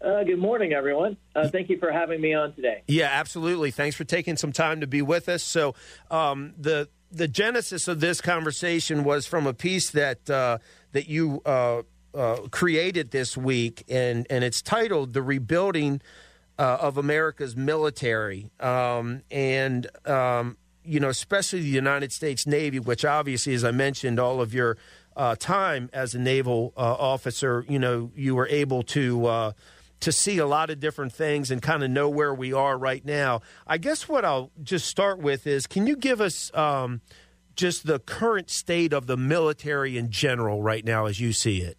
[0.00, 1.16] Uh, good morning, everyone.
[1.34, 2.82] Uh, thank you for having me on today.
[2.86, 3.70] Yeah, absolutely.
[3.70, 5.42] Thanks for taking some time to be with us.
[5.42, 5.74] So,
[6.10, 10.58] um, the the genesis of this conversation was from a piece that uh,
[10.92, 11.82] that you uh,
[12.14, 16.02] uh, created this week, and and it's titled "The Rebuilding
[16.58, 23.04] uh, of America's Military," um, and um, you know, especially the United States Navy, which
[23.04, 24.76] obviously, as I mentioned, all of your
[25.38, 29.54] time as a naval officer, you know, you were able to
[30.00, 33.04] to see a lot of different things and kind of know where we are right
[33.04, 33.40] now.
[33.66, 37.00] I guess what I'll just start with is can you give us um,
[37.54, 41.78] just the current state of the military in general right now as you see it?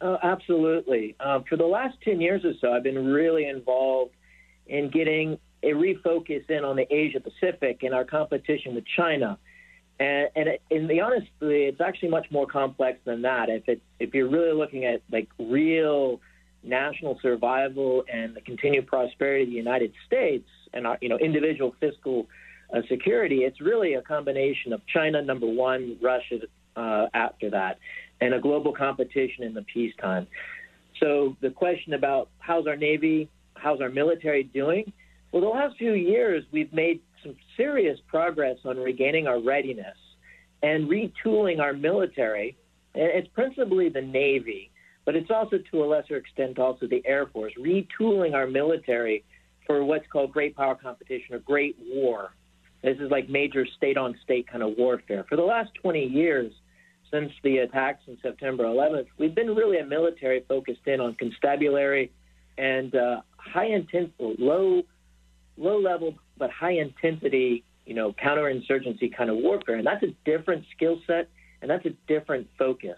[0.00, 1.14] Uh, absolutely.
[1.20, 4.14] Uh, for the last 10 years or so, I've been really involved
[4.66, 9.38] in getting a refocus in on the Asia Pacific and our competition with China.
[9.98, 13.50] And, and, it, and the honestly, it's actually much more complex than that.
[13.50, 16.20] If it's if you're really looking at like real
[16.62, 21.74] national survival and the continued prosperity of the United States and our, you know individual
[21.80, 22.26] fiscal
[22.74, 26.38] uh, security, it's really a combination of China number one, Russia
[26.76, 27.78] uh, after that,
[28.20, 30.26] and a global competition in the peacetime.
[31.00, 34.92] So the question about how's our Navy, how's our military doing?
[35.32, 39.96] Well, the last few years, we've made some serious progress on regaining our readiness
[40.62, 42.56] and retooling our military.
[42.94, 44.69] It's principally the Navy,
[45.04, 49.24] but it's also to a lesser extent also the Air Force, retooling our military
[49.66, 52.34] for what's called great power competition or great war.
[52.82, 55.24] This is like major state on state kind of warfare.
[55.28, 56.52] For the last 20 years,
[57.10, 62.12] since the attacks on September 11th, we've been really a military focused in on constabulary
[62.56, 64.82] and uh, high intensity, low,
[65.56, 70.64] low level but high intensity, you know, counterinsurgency kind of warfare, and that's a different
[70.74, 71.28] skill set
[71.60, 72.96] and that's a different focus.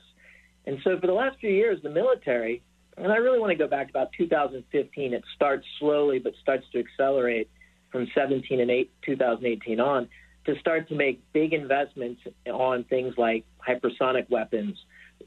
[0.66, 2.62] And so, for the last few years, the military,
[2.96, 5.14] and I really want to go back to about 2015.
[5.14, 7.48] It starts slowly but starts to accelerate
[7.90, 10.09] from 17 and 8, 2018 on
[10.46, 12.20] to start to make big investments
[12.53, 14.77] on things like hypersonic weapons,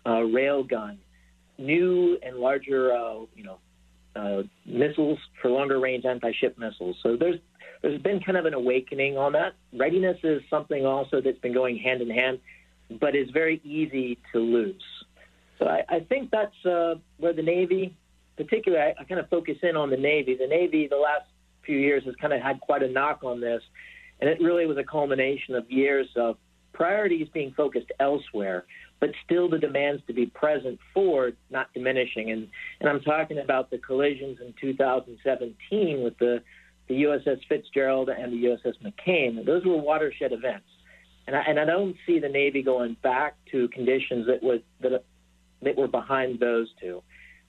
[0.06, 0.98] uh, railgun,
[1.58, 3.60] new and larger, uh, you know,
[4.16, 6.98] uh, missiles for longer range anti-ship missiles.
[7.04, 7.40] So there's
[7.82, 9.54] there's been kind of an awakening on that.
[9.74, 12.40] Readiness is something also that's been going hand in hand,
[13.00, 14.82] but is very easy to lose.
[15.60, 17.96] So I, I think that's uh, where the Navy,
[18.38, 20.36] particularly, I, I kind of focus in on the Navy.
[20.36, 21.26] The Navy, the last
[21.66, 23.62] few years, has kind of had quite a knock on this,
[24.20, 26.38] and it really was a culmination of years of
[26.74, 28.66] priorities being focused elsewhere,
[29.00, 32.32] but still the demands to be present for not diminishing.
[32.32, 32.48] And
[32.80, 36.42] and I'm talking about the collisions in 2017 with the
[36.88, 39.44] the USS Fitzgerald and the USS McCain.
[39.44, 40.68] Those were watershed events,
[41.26, 45.04] and I, and I don't see the Navy going back to conditions that was that
[45.62, 47.02] that were behind those two.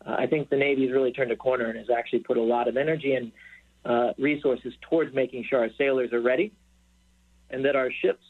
[0.04, 2.68] Uh, I think the Navy's really turned a corner and has actually put a lot
[2.68, 3.32] of energy and
[3.84, 6.52] uh, resources towards making sure our sailors are ready
[7.50, 8.24] and that our ships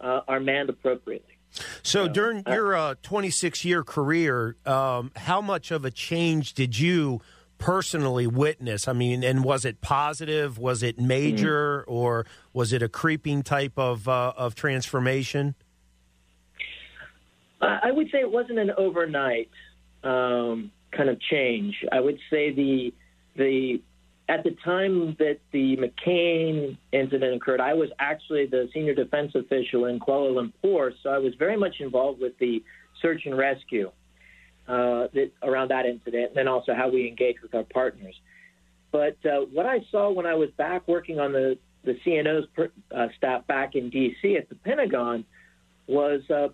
[0.00, 1.38] uh, are manned appropriately.
[1.82, 7.20] So, during your 26 uh, year career, um, how much of a change did you
[7.58, 8.88] personally witness?
[8.88, 10.58] I mean, and was it positive?
[10.58, 11.92] Was it major, mm-hmm.
[11.92, 15.54] or was it a creeping type of uh, of transformation?
[17.60, 19.50] I would say it wasn't an overnight
[20.04, 21.74] um, kind of change.
[21.90, 22.92] I would say the
[23.36, 23.80] the
[24.28, 29.86] at the time that the McCain incident occurred, I was actually the senior defense official
[29.86, 32.62] in Kuala Lumpur, so I was very much involved with the
[33.00, 33.90] search and rescue
[34.66, 38.16] uh, that, around that incident, and then also how we engage with our partners.
[38.90, 42.70] But uh, what I saw when I was back working on the the CNO's per,
[42.94, 44.36] uh, staff back in D.C.
[44.36, 45.24] at the Pentagon
[45.86, 46.48] was, uh,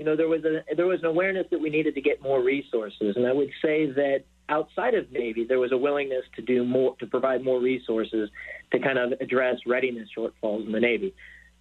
[0.00, 2.42] you know, there was a there was an awareness that we needed to get more
[2.42, 6.64] resources, and I would say that outside of Navy, there was a willingness to do
[6.64, 8.30] more, to provide more resources
[8.72, 11.14] to kind of address readiness shortfalls in the Navy.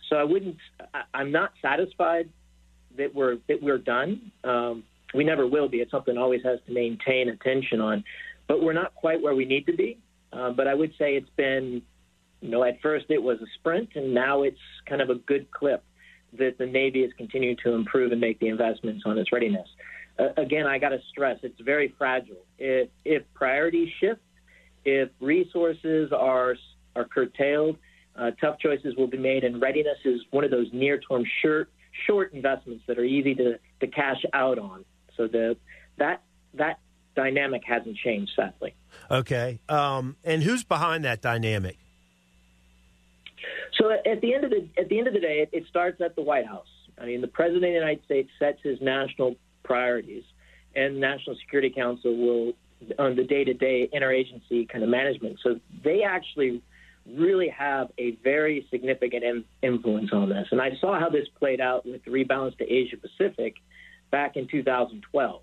[0.10, 0.56] So I wouldn't,
[1.14, 2.30] I'm not satisfied
[2.96, 4.32] that we're that we're done.
[4.46, 5.80] Um, we never will be.
[5.82, 8.06] It's something always has to maintain attention on,
[8.48, 9.98] but we're not quite where we need to be.
[10.32, 11.82] Uh, but I would say it's been,
[12.40, 15.52] you know, at first it was a sprint, and now it's kind of a good
[15.52, 15.84] clip
[16.38, 19.68] that the Navy is continuing to improve and make the investments on its readiness
[20.20, 22.44] uh, again, I got to stress it's very fragile.
[22.58, 24.22] If, if priorities shift,
[24.86, 26.56] if resources are
[26.96, 27.78] are curtailed,
[28.16, 31.70] uh, tough choices will be made, and readiness is one of those near-term short
[32.06, 34.84] short investments that are easy to, to cash out on.
[35.16, 35.58] So the
[35.98, 36.24] that
[36.56, 36.80] that
[37.16, 38.76] dynamic hasn't changed, sadly.
[39.10, 41.78] Okay, um, and who's behind that dynamic?
[43.80, 46.16] So at the end of the at the end of the day, it, starts at
[46.16, 46.68] the White House.
[46.98, 50.24] I mean, the president of the United States sets his national priorities.
[50.76, 52.54] And the National Security Council will,
[53.00, 55.40] on the day to day interagency kind of management.
[55.44, 56.62] So they actually
[57.18, 60.48] really have a very significant in, influence on this.
[60.52, 63.56] And I saw how this played out with the rebalance to Asia Pacific
[64.12, 65.42] back in 2012.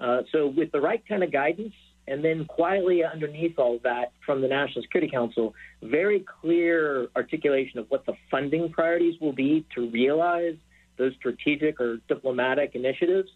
[0.00, 1.74] Uh, so, with the right kind of guidance,
[2.06, 7.86] and then quietly underneath all that from the National Security Council, very clear articulation of
[7.90, 10.56] what the funding priorities will be to realize
[10.96, 13.30] those strategic or diplomatic initiatives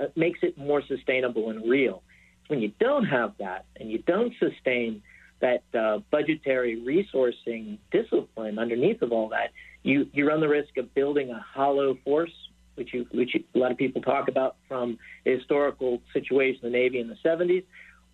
[0.00, 2.02] uh, makes it more sustainable and real.
[2.48, 5.02] When you don't have that and you don't sustain
[5.40, 10.92] that uh, budgetary resourcing discipline underneath of all that, you, you run the risk of
[10.94, 12.32] building a hollow force,
[12.74, 16.78] which, you, which a lot of people talk about from a historical situation in the
[16.78, 17.64] Navy in the 70s,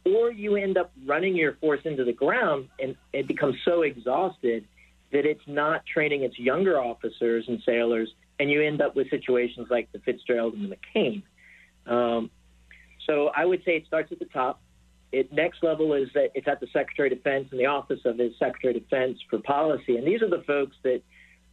[0.05, 4.65] or you end up running your force into the ground and it becomes so exhausted
[5.13, 9.67] that it's not training its younger officers and sailors, and you end up with situations
[9.71, 11.23] like the Fitzgerald and the McCain.
[11.87, 12.31] Um,
[13.07, 14.61] so I would say it starts at the top.
[15.13, 18.17] It next level is that it's at the Secretary of Defense and the Office of
[18.17, 21.03] the Secretary of Defense for Policy, and these are the folks that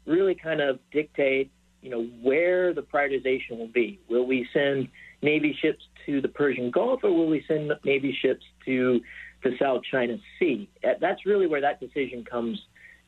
[0.06, 4.00] really kind of dictate, you know, where the prioritization will be.
[4.08, 4.88] Will we send
[5.22, 9.01] Navy ships to the Persian Gulf, or will we send Navy ships to
[9.43, 10.70] the South China Sea?
[10.84, 12.61] Uh, that's really where that decision comes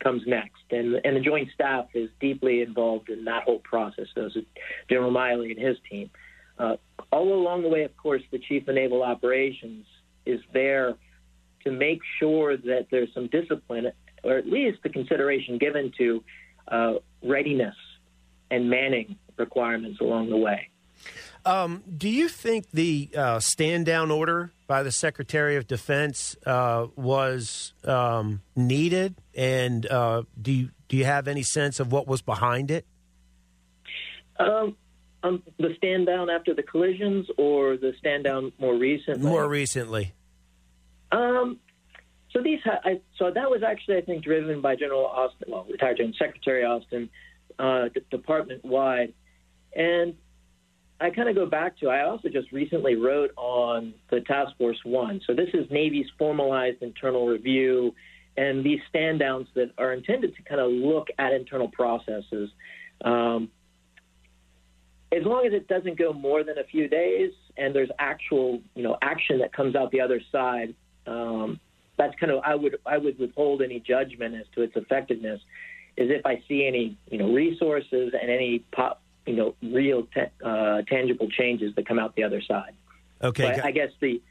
[0.03, 4.07] comes next, and and the Joint Staff is deeply involved in that whole process.
[4.15, 4.43] Those of
[4.89, 6.09] General Milley and his team.
[6.57, 6.75] Uh,
[7.11, 9.85] all along the way, of course, the Chief of Naval Operations
[10.25, 10.95] is there
[11.63, 13.91] to make sure that there's some discipline,
[14.23, 16.23] or at least the consideration given to
[16.67, 16.93] uh,
[17.23, 17.75] readiness
[18.51, 20.69] and manning requirements along the way.
[21.45, 26.87] Um, do you think the uh, stand down order by the Secretary of Defense uh,
[26.95, 29.15] was um, needed?
[29.35, 32.85] And uh, do, you, do you have any sense of what was behind it?
[34.39, 34.75] Um,
[35.23, 39.29] um, the stand down after the collisions or the stand down more recently?
[39.29, 40.13] More recently.
[41.11, 41.59] Um,
[42.31, 45.65] so these, ha- I, so that was actually, I think, driven by General Austin, well,
[45.69, 47.09] retired General Secretary Austin,
[47.57, 49.13] uh, d- department wide,
[49.75, 50.15] and
[51.01, 51.89] I kind of go back to.
[51.89, 55.21] I also just recently wrote on the Task Force One.
[55.25, 57.93] So this is Navy's formalized internal review,
[58.35, 62.49] and these stand downs that are intended to kind of look at internal processes.
[63.03, 63.49] Um,
[65.11, 68.83] as long as it doesn't go more than a few days and there's actual you
[68.83, 70.75] know action that comes out the other side
[71.07, 71.59] um,
[71.97, 75.41] that's kind of I would I would withhold any judgment as to its effectiveness
[75.97, 80.07] is if I see any you know resources and any pop you know real
[80.43, 82.73] uh, tangible changes that come out the other side.
[83.21, 84.21] Okay, so I, I guess the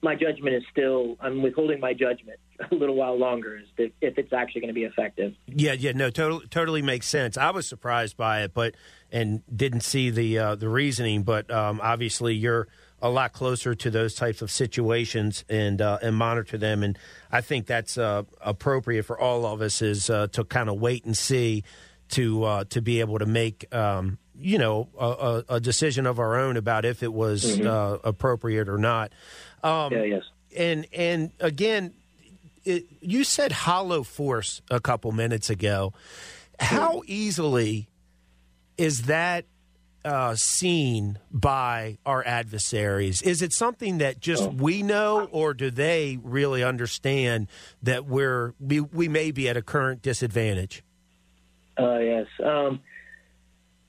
[0.00, 2.38] my judgment is still I'm withholding my judgment
[2.70, 5.34] a little while longer as to if it's actually going to be effective.
[5.46, 7.36] Yeah, yeah, no, totally, totally makes sense.
[7.36, 8.74] I was surprised by it, but
[9.10, 12.68] and didn't see the uh, the reasoning, but um, obviously you're
[13.02, 16.98] a lot closer to those types of situations and uh, and monitor them, and
[17.30, 21.04] I think that's uh, appropriate for all of us is uh, to kind of wait
[21.04, 21.64] and see
[22.12, 26.38] to uh, to be able to make um, you know a, a, decision of our
[26.38, 27.66] own about if it was mm-hmm.
[27.66, 29.12] Uh, appropriate or not.
[29.62, 30.22] Um, yeah, yes.
[30.56, 31.92] And and again,
[32.64, 35.92] it, you said hollow force a couple minutes ago.
[36.58, 37.88] How easily
[38.76, 39.44] is that
[40.04, 43.22] uh, seen by our adversaries?
[43.22, 44.48] Is it something that just oh.
[44.48, 47.48] we know, or do they really understand
[47.82, 50.82] that we're we, we may be at a current disadvantage?
[51.78, 52.26] Uh, yes.
[52.44, 52.80] Um,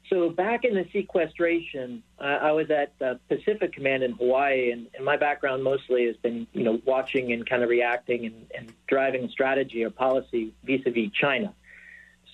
[0.09, 2.97] so back in the sequestration, uh, I was at
[3.29, 7.47] Pacific Command in Hawaii, and, and, my background mostly has been, you know, watching and
[7.47, 11.53] kind of reacting and, and driving strategy or policy vis-a-vis China.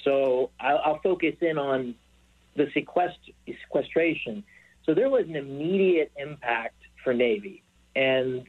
[0.03, 1.93] So I'll, I'll focus in on
[2.55, 4.43] the sequest- sequestration.
[4.85, 7.61] So there was an immediate impact for Navy,
[7.95, 8.45] and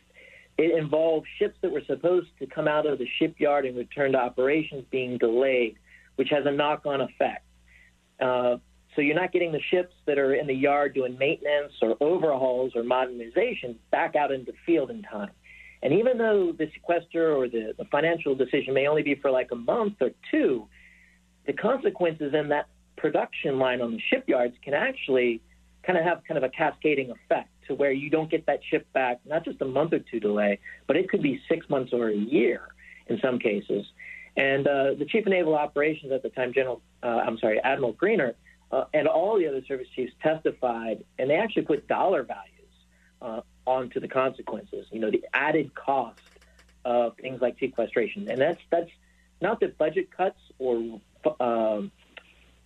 [0.57, 4.19] it involved ships that were supposed to come out of the shipyard and return to
[4.19, 5.77] operations being delayed,
[6.17, 7.45] which has a knock-on effect.
[8.19, 8.57] Uh,
[8.95, 12.73] so you're not getting the ships that are in the yard doing maintenance or overhauls
[12.75, 15.31] or modernization back out into field in time.
[15.83, 19.51] And even though the sequester or the, the financial decision may only be for like
[19.53, 20.67] a month or two,
[21.47, 22.67] the consequences in that
[22.97, 25.41] production line on the shipyards can actually
[25.83, 28.87] kind of have kind of a cascading effect to where you don't get that ship
[28.93, 32.09] back, not just a month or two delay, but it could be six months or
[32.09, 32.75] a year
[33.07, 33.87] in some cases.
[34.37, 37.95] And uh, the chief of naval operations at the time, General, uh, I'm sorry, Admiral
[37.95, 38.35] Greenert,
[38.71, 42.71] uh, and all the other service chiefs testified, and they actually put dollar values
[43.21, 44.87] uh, onto the consequences.
[44.91, 46.21] You know, the added cost
[46.85, 48.91] of things like sequestration, and that's that's
[49.41, 51.01] not that budget cuts or
[51.41, 51.91] um,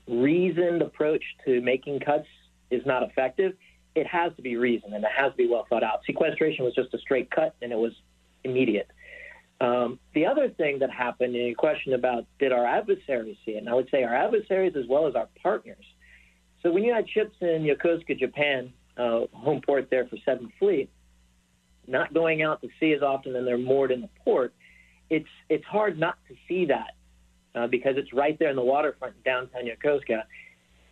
[0.07, 2.27] reasoned approach to making cuts
[2.71, 3.55] is not effective.
[3.95, 6.01] It has to be reasoned and it has to be well thought out.
[6.05, 7.93] Sequestration was just a straight cut and it was
[8.43, 8.91] immediate.
[9.61, 13.59] Um, the other thing that happened in your question about did our adversaries see it,
[13.59, 15.85] and I would say our adversaries as well as our partners.
[16.65, 20.91] So when you had ships in Yokosuka, Japan, uh, home port there for Seventh Fleet,
[21.87, 24.55] not going out to sea as often and they're moored in the port,
[25.11, 26.95] it's it's hard not to see that
[27.55, 30.23] uh, because it's right there in the waterfront in downtown Yokosuka.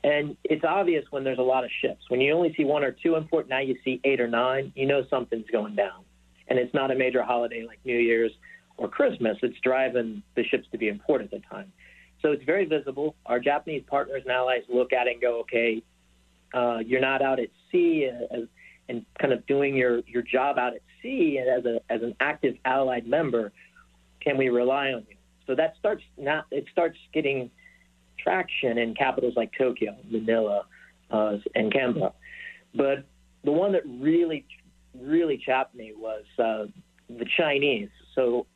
[0.05, 2.03] And it's obvious when there's a lot of ships.
[2.09, 4.73] When you only see one or two in port, now you see eight or nine,
[4.75, 6.05] you know something's going down.
[6.49, 8.33] And it's not a major holiday like New Year's
[8.77, 9.39] or Christmas.
[9.43, 11.73] It's driving the ships to be in port at the time.
[12.23, 13.17] So it's very visible.
[13.27, 15.83] Our Japanese partners and allies look at it and go, okay,
[16.55, 18.45] uh, you're not out at sea as,
[18.89, 22.15] and kind of doing your, your job out at sea and as, a, as an
[22.21, 23.53] active allied member.
[24.21, 25.17] Can we rely on you?
[25.47, 27.51] So that starts not it starts getting
[28.19, 30.67] traction in capitals like Tokyo, Manila,
[31.11, 32.13] uh, and Canberra.
[32.75, 33.05] But
[33.45, 34.47] the one that really
[34.97, 36.67] really chapped me was uh,
[37.09, 37.89] the Chinese.
[38.15, 38.47] So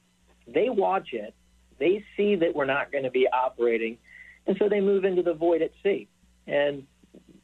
[0.47, 1.35] they watch it,
[1.79, 3.99] they see that we're not going to be operating,
[4.47, 6.09] and so they move into the void at sea.
[6.47, 6.85] And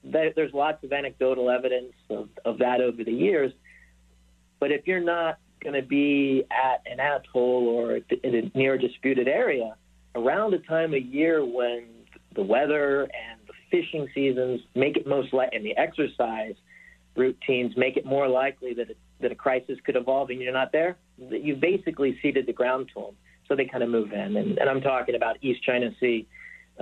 [0.05, 3.53] there's lots of anecdotal evidence of, of that over the years.
[4.61, 9.29] But if you're not going to be at an atoll or in a near disputed
[9.29, 9.77] area
[10.15, 11.87] around a time of year when
[12.35, 16.55] the weather and the fishing seasons make it most likely, and the exercise
[17.17, 20.73] routines make it more likely that a, that a crisis could evolve, and you're not
[20.73, 23.15] there, you've basically ceded the ground to them.
[23.53, 26.27] So they kind of move in, and, and I'm talking about East China Sea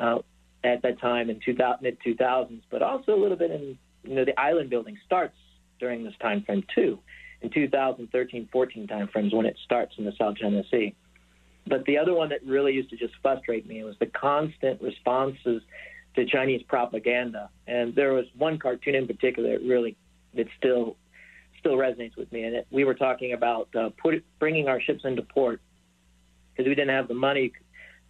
[0.01, 0.19] uh,
[0.63, 4.25] at that time in 2000, mid 2000s, but also a little bit in you know
[4.25, 5.35] the island building starts
[5.81, 7.01] during this time frame too,
[7.43, 10.95] in 2013, 14 time frames when it starts in the South China Sea.
[11.67, 15.63] But the other one that really used to just frustrate me was the constant responses
[16.15, 17.51] to Chinese propaganda.
[17.67, 19.97] And there was one cartoon in particular that really
[20.35, 20.97] that still
[21.59, 22.45] still resonates with me.
[22.45, 25.61] And it, we were talking about uh, put, bringing our ships into port
[26.61, 27.53] because we didn't have the money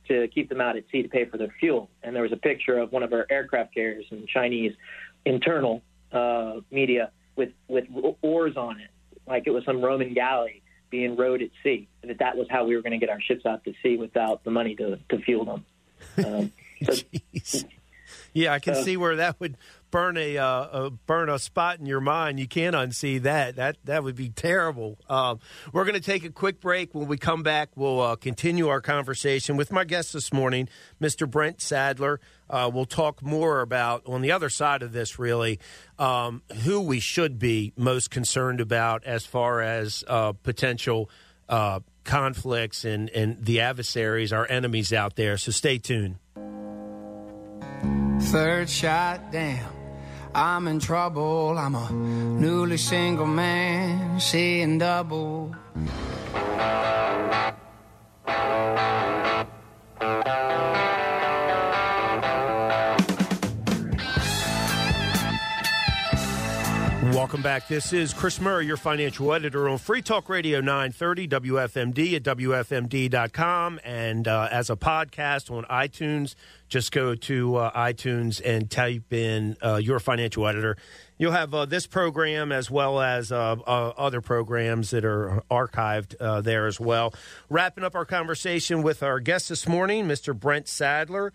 [0.08, 1.88] to keep them out at sea to pay for their fuel.
[2.02, 4.72] And there was a picture of one of our aircraft carriers in Chinese
[5.24, 7.84] internal uh, media with with
[8.22, 8.90] oars on it,
[9.28, 12.64] like it was some Roman galley being rowed at sea, and that that was how
[12.64, 15.18] we were going to get our ships out to sea without the money to to
[15.20, 15.64] fuel them.
[16.24, 17.60] Um, so,
[18.32, 19.56] yeah, I can see where that would
[19.90, 22.38] burn a, uh, a, burn a spot in your mind.
[22.38, 23.56] You can't unsee that.
[23.56, 24.98] That that would be terrible.
[25.08, 25.40] Um,
[25.72, 26.94] we're going to take a quick break.
[26.94, 30.68] When we come back, we'll uh, continue our conversation with my guest this morning,
[31.00, 31.28] Mr.
[31.28, 32.20] Brent Sadler.
[32.48, 35.60] Uh, we'll talk more about on the other side of this, really,
[35.98, 41.10] um, who we should be most concerned about as far as uh, potential
[41.48, 45.36] uh, conflicts and and the adversaries, our enemies out there.
[45.36, 46.16] So stay tuned.
[48.20, 49.80] Third shot down
[50.34, 51.58] I'm in trouble.
[51.58, 55.56] I'm a newly single man, seeing double.
[67.12, 67.66] Welcome back.
[67.66, 73.80] This is Chris Murray, your financial editor on Free Talk Radio 930 WFMD at WFMD.com
[73.84, 76.34] and uh, as a podcast on iTunes
[76.70, 80.76] just go to uh, iTunes and type in uh, your financial editor.
[81.18, 86.14] You'll have uh, this program as well as uh, uh, other programs that are archived
[86.18, 87.12] uh, there as well.
[87.50, 90.34] Wrapping up our conversation with our guest this morning, Mr.
[90.34, 91.34] Brent Sadler,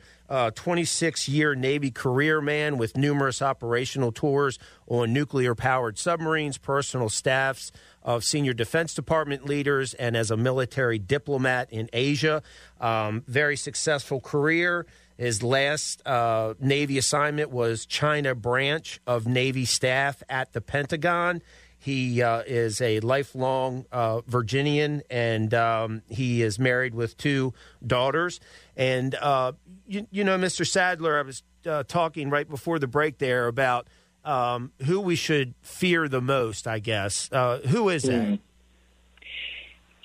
[0.56, 4.58] 26 year Navy career man with numerous operational tours
[4.88, 7.72] on nuclear powered submarines, personal staffs
[8.02, 12.42] of senior Defense Department leaders, and as a military diplomat in Asia.
[12.80, 14.88] Um, very successful career.
[15.18, 21.41] His last uh, Navy assignment was China branch of Navy staff at the Pentagon.
[21.78, 27.53] He uh, is a lifelong uh, Virginian, and um, he is married with two
[27.86, 28.39] daughters.
[28.76, 29.53] And uh,
[29.88, 30.68] you, you, know, Mr.
[30.68, 33.88] Sadler, I was uh, talking right before the break there about
[34.24, 36.68] um, who we should fear the most.
[36.68, 38.24] I guess uh, who is that?
[38.24, 38.36] Mm-hmm.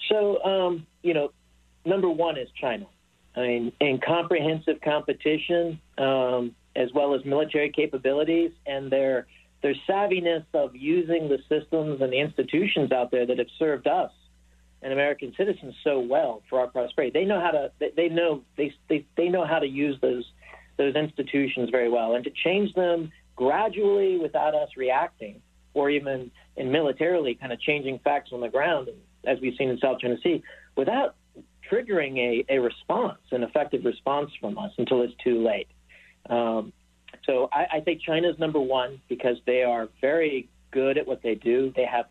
[0.09, 1.33] So, um, you know,
[1.85, 2.87] number one is China.
[3.37, 9.27] I mean, in comprehensive competition, um, as well as military capabilities, and their
[9.63, 14.11] their savviness of using the systems and the institutions out there that have served us
[14.83, 17.13] and American citizens so well for our prosperity.
[17.13, 17.73] They know how to.
[17.97, 20.25] They know they they, they know how to use those
[20.77, 25.43] those institutions very well, and to change them gradually without us reacting,
[25.75, 28.89] or even in militarily kind of changing facts on the ground,
[29.27, 30.43] as we've seen in South China Sea
[30.77, 31.17] without
[31.71, 35.69] triggering a, a response, an effective response from us until it's too late.
[36.29, 36.73] Um,
[37.25, 41.23] so I, I think China is number one because they are very good at what
[41.23, 41.73] they do.
[41.75, 42.07] They have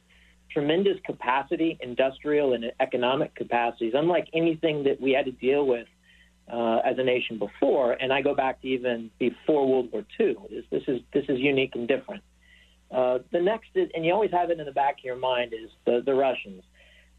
[0.51, 5.87] tremendous capacity, industrial and economic capacities, unlike anything that we had to deal with
[6.51, 7.93] uh, as a nation before.
[7.93, 10.35] And I go back to even before World War II.
[10.49, 12.23] This, this is this is unique and different.
[12.91, 15.53] Uh, the next is, and you always have it in the back of your mind,
[15.53, 16.63] is the, the Russians.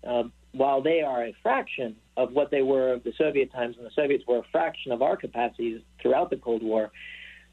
[0.06, 3.86] Uh, while they are a fraction of what they were of the Soviet times, and
[3.86, 6.90] the Soviets were a fraction of our capacities throughout the Cold War,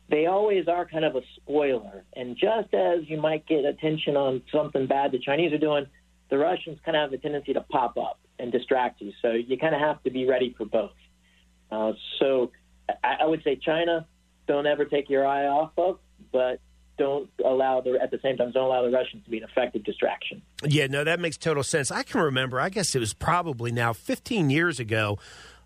[0.09, 2.03] they always are kind of a spoiler.
[2.15, 5.85] And just as you might get attention on something bad the Chinese are doing,
[6.29, 9.11] the Russians kind of have a tendency to pop up and distract you.
[9.21, 10.91] So you kind of have to be ready for both.
[11.71, 12.51] Uh, so
[13.03, 14.05] I, I would say China,
[14.47, 15.99] don't ever take your eye off of,
[16.31, 16.59] but
[16.97, 19.83] don't allow the at the same time don't allow the Russians to be an effective
[19.83, 20.41] distraction.
[20.63, 21.91] Yeah, no, that makes total sense.
[21.91, 22.59] I can remember.
[22.59, 25.17] I guess it was probably now 15 years ago.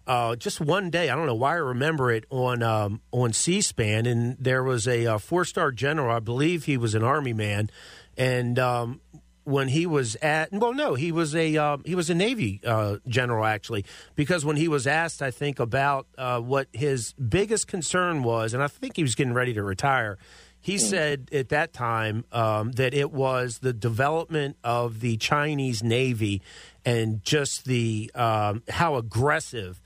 [0.07, 4.05] Uh, just one day, I don't know why I remember it on um, on C-SPAN,
[4.05, 6.13] and there was a, a uh, four-star general.
[6.13, 7.69] I believe he was an army man,
[8.17, 8.99] and um,
[9.43, 12.97] when he was at well no he was a um, he was a navy uh,
[13.07, 13.83] general actually
[14.15, 18.61] because when he was asked i think about uh, what his biggest concern was and
[18.61, 20.17] i think he was getting ready to retire
[20.61, 20.79] He mm.
[20.79, 26.41] said at that time um, that it was the development of the Chinese Navy
[26.85, 29.81] and just the um, how aggressive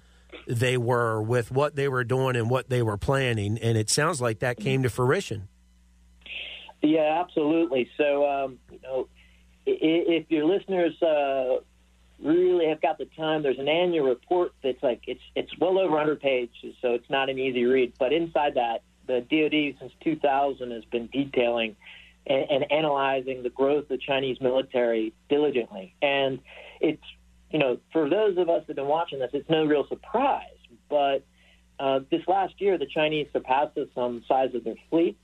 [0.47, 4.21] they were with what they were doing and what they were planning, and it sounds
[4.21, 5.47] like that came to fruition.
[6.82, 7.89] Yeah, absolutely.
[7.97, 9.07] So, um, you know,
[9.65, 11.57] if your listeners uh,
[12.21, 15.91] really have got the time, there's an annual report that's like it's it's well over
[15.91, 17.93] 100 pages, so it's not an easy read.
[17.97, 21.76] But inside that, the DoD since 2000 has been detailing
[22.28, 26.39] and, and analyzing the growth of the Chinese military diligently, and
[26.82, 27.03] it's
[27.51, 30.43] you know for those of us that have been watching this, it's no real surprise.
[30.89, 31.24] But
[31.80, 35.18] uh, this last year, the Chinese surpassed us on the size of their fleet,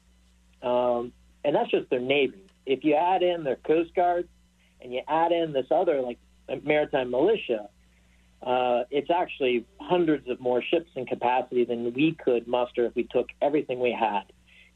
[0.62, 1.14] um,
[1.44, 2.44] and that's just their navy.
[2.66, 4.28] If you add in their coast guard
[4.82, 6.20] and you add in this other like
[6.64, 7.70] maritime militia,
[8.44, 13.04] uh, it's actually hundreds of more ships in capacity than we could muster if we
[13.04, 14.24] took everything we had.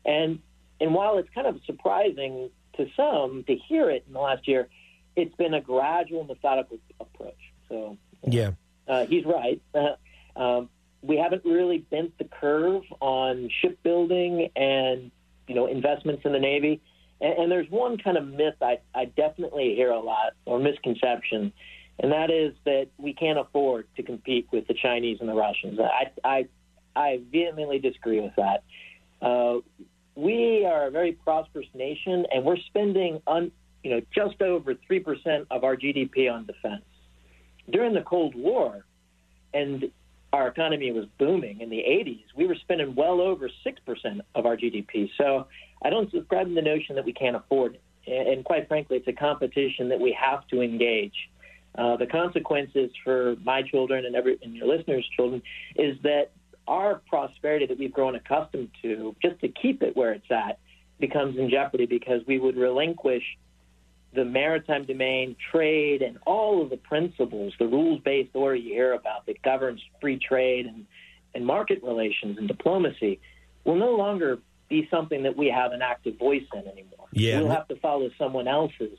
[0.06, 0.40] And
[0.80, 4.68] and while it's kind of surprising to some to hear it in the last year,
[5.16, 7.34] it's been a gradual, methodical approach.
[7.70, 8.52] So yeah,
[8.88, 9.62] uh, he's right.
[9.76, 9.96] Uh,
[10.38, 10.70] um,
[11.02, 15.12] we haven't really bent the curve on shipbuilding and
[15.48, 16.82] you know investments in the Navy.
[17.22, 21.54] And, and there's one kind of myth I, I definitely hear a lot, or misconception,
[22.00, 25.80] and that is that we can't afford to compete with the Chinese and the Russians.
[25.80, 26.48] I, I,
[26.96, 28.64] I vehemently disagree with that.
[29.22, 29.60] Uh,
[30.16, 33.52] we are a very prosperous nation, and we're spending un,
[33.84, 36.84] you know just over three percent of our GDP on defense.
[37.70, 38.86] During the Cold War,
[39.54, 39.90] and
[40.34, 44.58] our economy was booming in the 80s, we were spending well over 6% of our
[44.58, 45.10] GDP.
[45.18, 45.48] So
[45.82, 47.82] I don't subscribe to the notion that we can't afford it.
[48.08, 51.30] And quite frankly, it's a competition that we have to engage.
[51.78, 55.42] Uh, the consequences for my children and, every, and your listeners' children
[55.76, 56.32] is that
[56.68, 60.58] our prosperity that we've grown accustomed to, just to keep it where it's at,
[61.00, 63.24] becomes in jeopardy because we would relinquish
[64.14, 68.94] the maritime domain, trade, and all of the principles, the rules based order you hear
[68.94, 70.86] about that governs free trade and,
[71.34, 73.20] and market relations and diplomacy
[73.66, 77.08] will no longer be something that we have an active voice in anymore.
[77.12, 77.40] Yeah.
[77.40, 78.98] We'll have to follow someone else's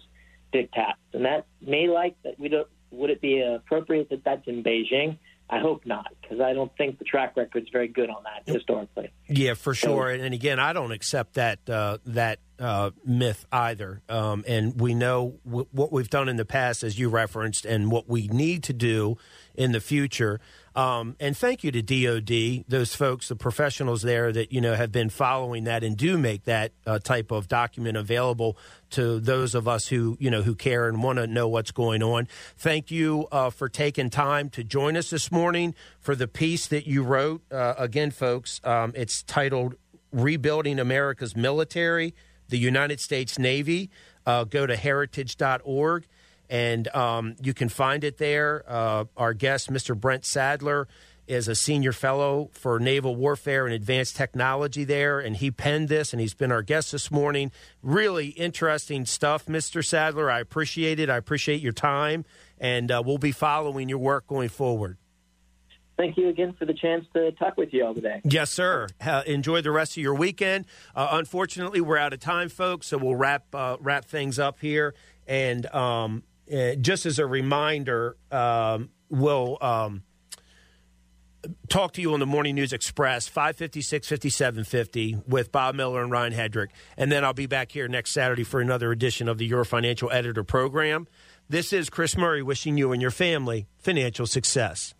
[0.57, 0.95] diktats.
[1.13, 5.19] And that may like that we don't would it be appropriate that that's in Beijing?
[5.49, 8.53] I hope not, because I don't think the track record is very good on that
[8.53, 9.13] historically.
[9.29, 10.11] Yeah, for sure.
[10.11, 14.03] And, and again, I don't accept that uh, that uh, myth either.
[14.09, 17.93] Um, and we know w- what we've done in the past, as you referenced, and
[17.93, 19.19] what we need to do
[19.55, 20.41] in the future.
[20.77, 24.93] Um, and thank you to DOD, those folks, the professionals there that you know have
[24.93, 28.59] been following that and do make that uh, type of document available
[28.91, 32.03] to those of us who you know who care and want to know what's going
[32.03, 32.29] on.
[32.59, 36.87] Thank you uh, for taking time to join us this morning for the piece that
[36.87, 37.41] you wrote.
[37.51, 39.77] Uh, again, folks, um, it's titled
[40.13, 42.15] "Rebuilding America's Military."
[42.49, 43.91] The United States Navy.
[44.27, 46.07] Uh, go to heritage.org
[46.49, 48.65] and um, you can find it there.
[48.67, 49.99] Uh, our guest, Mr.
[49.99, 50.89] Brent Sadler,
[51.27, 56.13] is a senior fellow for naval warfare and advanced technology there, and he penned this,
[56.13, 57.51] and he's been our guest this morning.
[57.83, 59.85] Really interesting stuff, Mr.
[59.85, 60.31] Sadler.
[60.31, 61.11] I appreciate it.
[61.11, 62.25] I appreciate your time,
[62.59, 64.99] and uh, we'll be following your work going forward.
[65.97, 68.21] Thank you again for the chance to talk with you all today.
[68.23, 68.87] Yes, sir.
[69.01, 70.67] Uh, enjoy the rest of your weekend.
[70.95, 74.95] Uh, unfortunately, we're out of time, folks, so we'll wrap uh, wrap things up here.
[75.27, 76.23] And um,
[76.53, 80.03] uh, just as a reminder, um, we'll um,
[81.69, 86.33] talk to you on the Morning News Express, 556 5750 with Bob Miller and Ryan
[86.33, 86.69] Hedrick.
[86.97, 90.11] And then I'll be back here next Saturday for another edition of the Your Financial
[90.11, 91.07] Editor program.
[91.49, 94.95] This is Chris Murray wishing you and your family financial success.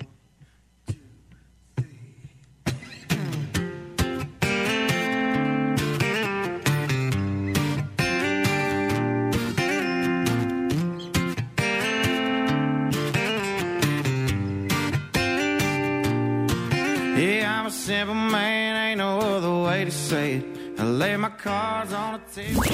[17.87, 20.45] Simple man, ain't no other way to say it.
[20.81, 22.65] I lay my cards on a table.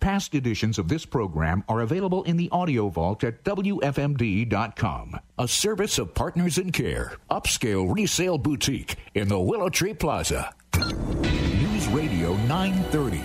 [0.00, 5.96] Past editions of this program are available in the audio vault at WFMD.com, a service
[6.00, 10.52] of Partners in Care, upscale resale boutique in the Willow Tree Plaza.
[10.74, 13.18] News Radio 930.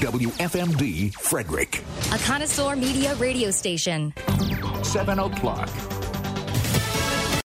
[0.00, 1.84] WFMD Frederick.
[2.12, 4.14] A connoisseur media radio station.
[4.82, 5.68] 7 o'clock.